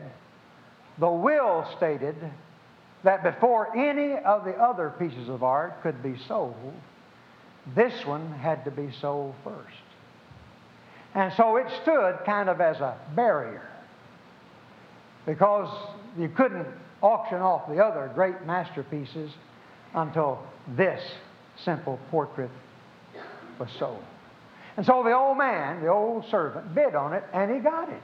the 0.99 1.09
will 1.09 1.67
stated 1.77 2.15
that 3.03 3.23
before 3.23 3.75
any 3.75 4.17
of 4.17 4.43
the 4.43 4.51
other 4.51 4.93
pieces 4.99 5.29
of 5.29 5.43
art 5.43 5.81
could 5.81 6.03
be 6.03 6.15
sold, 6.27 6.55
this 7.75 8.05
one 8.05 8.33
had 8.33 8.65
to 8.65 8.71
be 8.71 8.91
sold 8.99 9.35
first. 9.43 9.75
And 11.15 11.33
so 11.35 11.57
it 11.57 11.67
stood 11.81 12.19
kind 12.25 12.49
of 12.49 12.59
as 12.61 12.77
a 12.77 12.97
barrier 13.15 13.67
because 15.25 15.69
you 16.17 16.29
couldn't 16.29 16.67
auction 17.01 17.37
off 17.37 17.67
the 17.69 17.83
other 17.83 18.11
great 18.13 18.45
masterpieces 18.45 19.31
until 19.93 20.43
this 20.75 21.01
simple 21.63 21.99
portrait 22.11 22.51
was 23.59 23.69
sold. 23.79 24.03
And 24.75 24.85
so 24.85 25.03
the 25.03 25.13
old 25.13 25.37
man, 25.37 25.81
the 25.81 25.89
old 25.89 26.25
servant, 26.29 26.73
bid 26.75 26.95
on 26.95 27.13
it 27.13 27.23
and 27.33 27.51
he 27.51 27.59
got 27.59 27.89
it. 27.89 28.01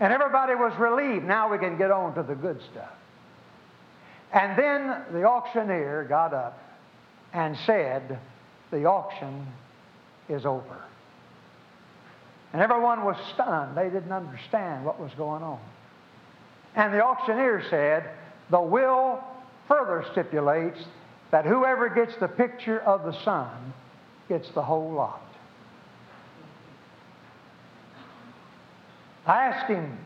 And 0.00 0.12
everybody 0.12 0.54
was 0.54 0.72
relieved. 0.78 1.24
Now 1.24 1.50
we 1.50 1.58
can 1.58 1.78
get 1.78 1.90
on 1.90 2.14
to 2.16 2.22
the 2.22 2.34
good 2.34 2.60
stuff. 2.72 2.92
And 4.32 4.58
then 4.58 5.02
the 5.12 5.24
auctioneer 5.24 6.04
got 6.08 6.34
up 6.34 6.58
and 7.32 7.56
said, 7.64 8.18
The 8.70 8.84
auction 8.84 9.46
is 10.28 10.44
over. 10.44 10.82
And 12.52 12.60
everyone 12.60 13.04
was 13.04 13.16
stunned. 13.32 13.76
They 13.76 13.90
didn't 13.90 14.12
understand 14.12 14.84
what 14.84 15.00
was 15.00 15.12
going 15.16 15.42
on. 15.42 15.60
And 16.76 16.92
the 16.92 17.02
auctioneer 17.02 17.62
said, 17.70 18.10
The 18.50 18.60
will 18.60 19.22
further 19.68 20.04
stipulates 20.12 20.78
that 21.30 21.44
whoever 21.44 21.88
gets 21.88 22.16
the 22.20 22.28
picture 22.28 22.80
of 22.80 23.04
the 23.04 23.18
son 23.24 23.72
gets 24.28 24.48
the 24.50 24.62
whole 24.62 24.92
lot. 24.92 25.22
I 29.26 29.46
asked 29.46 29.70
him, 29.70 29.98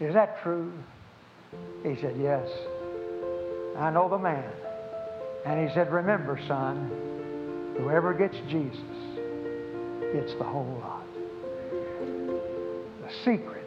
Is 0.00 0.14
that 0.14 0.42
true? 0.42 0.72
He 1.82 1.96
said, 2.00 2.16
Yes. 2.20 2.48
I 3.76 3.90
know 3.90 4.08
the 4.08 4.18
man. 4.18 4.50
And 5.44 5.68
he 5.68 5.74
said, 5.74 5.92
Remember, 5.92 6.38
son, 6.46 6.90
whoever 7.78 8.14
gets 8.14 8.36
Jesus 8.48 8.78
gets 10.12 10.32
the 10.38 10.44
whole 10.44 10.80
lot. 10.80 11.02
The 13.02 13.10
secret 13.24 13.63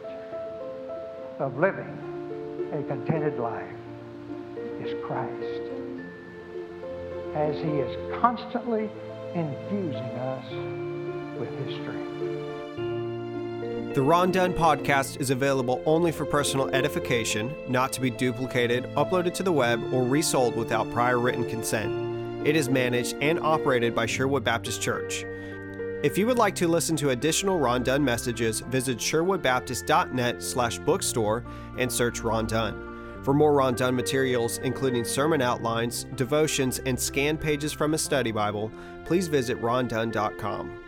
of 1.38 1.56
living 1.58 2.70
a 2.72 2.82
contented 2.82 3.38
life 3.38 3.64
is 4.80 4.94
Christ. 5.04 5.62
As 7.34 7.54
he 7.56 7.70
is 7.78 8.20
constantly 8.20 8.90
infusing 9.34 10.18
us 10.18 10.44
with 11.38 11.50
his 11.64 11.74
strength. 11.80 12.08
The 13.94 14.02
Ron 14.02 14.32
Dunn 14.32 14.52
podcast 14.52 15.20
is 15.20 15.30
available 15.30 15.82
only 15.86 16.12
for 16.12 16.24
personal 16.24 16.68
edification, 16.70 17.54
not 17.68 17.92
to 17.92 18.00
be 18.00 18.10
duplicated, 18.10 18.84
uploaded 18.94 19.34
to 19.34 19.42
the 19.42 19.52
web, 19.52 19.80
or 19.92 20.02
resold 20.02 20.56
without 20.56 20.90
prior 20.90 21.18
written 21.18 21.48
consent. 21.48 22.46
It 22.46 22.56
is 22.56 22.68
managed 22.68 23.16
and 23.20 23.40
operated 23.40 23.94
by 23.94 24.06
Sherwood 24.06 24.44
Baptist 24.44 24.82
Church. 24.82 25.24
If 26.00 26.16
you 26.16 26.28
would 26.28 26.38
like 26.38 26.54
to 26.56 26.68
listen 26.68 26.94
to 26.96 27.10
additional 27.10 27.58
Ron 27.58 27.82
Dunn 27.82 28.04
messages, 28.04 28.60
visit 28.60 28.98
sherwoodbaptist.net 28.98 30.40
slash 30.40 30.78
bookstore 30.78 31.44
and 31.76 31.90
search 31.90 32.20
Ron 32.20 32.46
Dunn. 32.46 33.20
For 33.24 33.34
more 33.34 33.52
Ron 33.52 33.74
Dunn 33.74 33.96
materials, 33.96 34.58
including 34.58 35.04
sermon 35.04 35.42
outlines, 35.42 36.06
devotions, 36.14 36.78
and 36.86 36.98
scanned 36.98 37.40
pages 37.40 37.72
from 37.72 37.94
a 37.94 37.98
study 37.98 38.30
Bible, 38.30 38.70
please 39.04 39.26
visit 39.26 39.60
rondunn.com. 39.60 40.87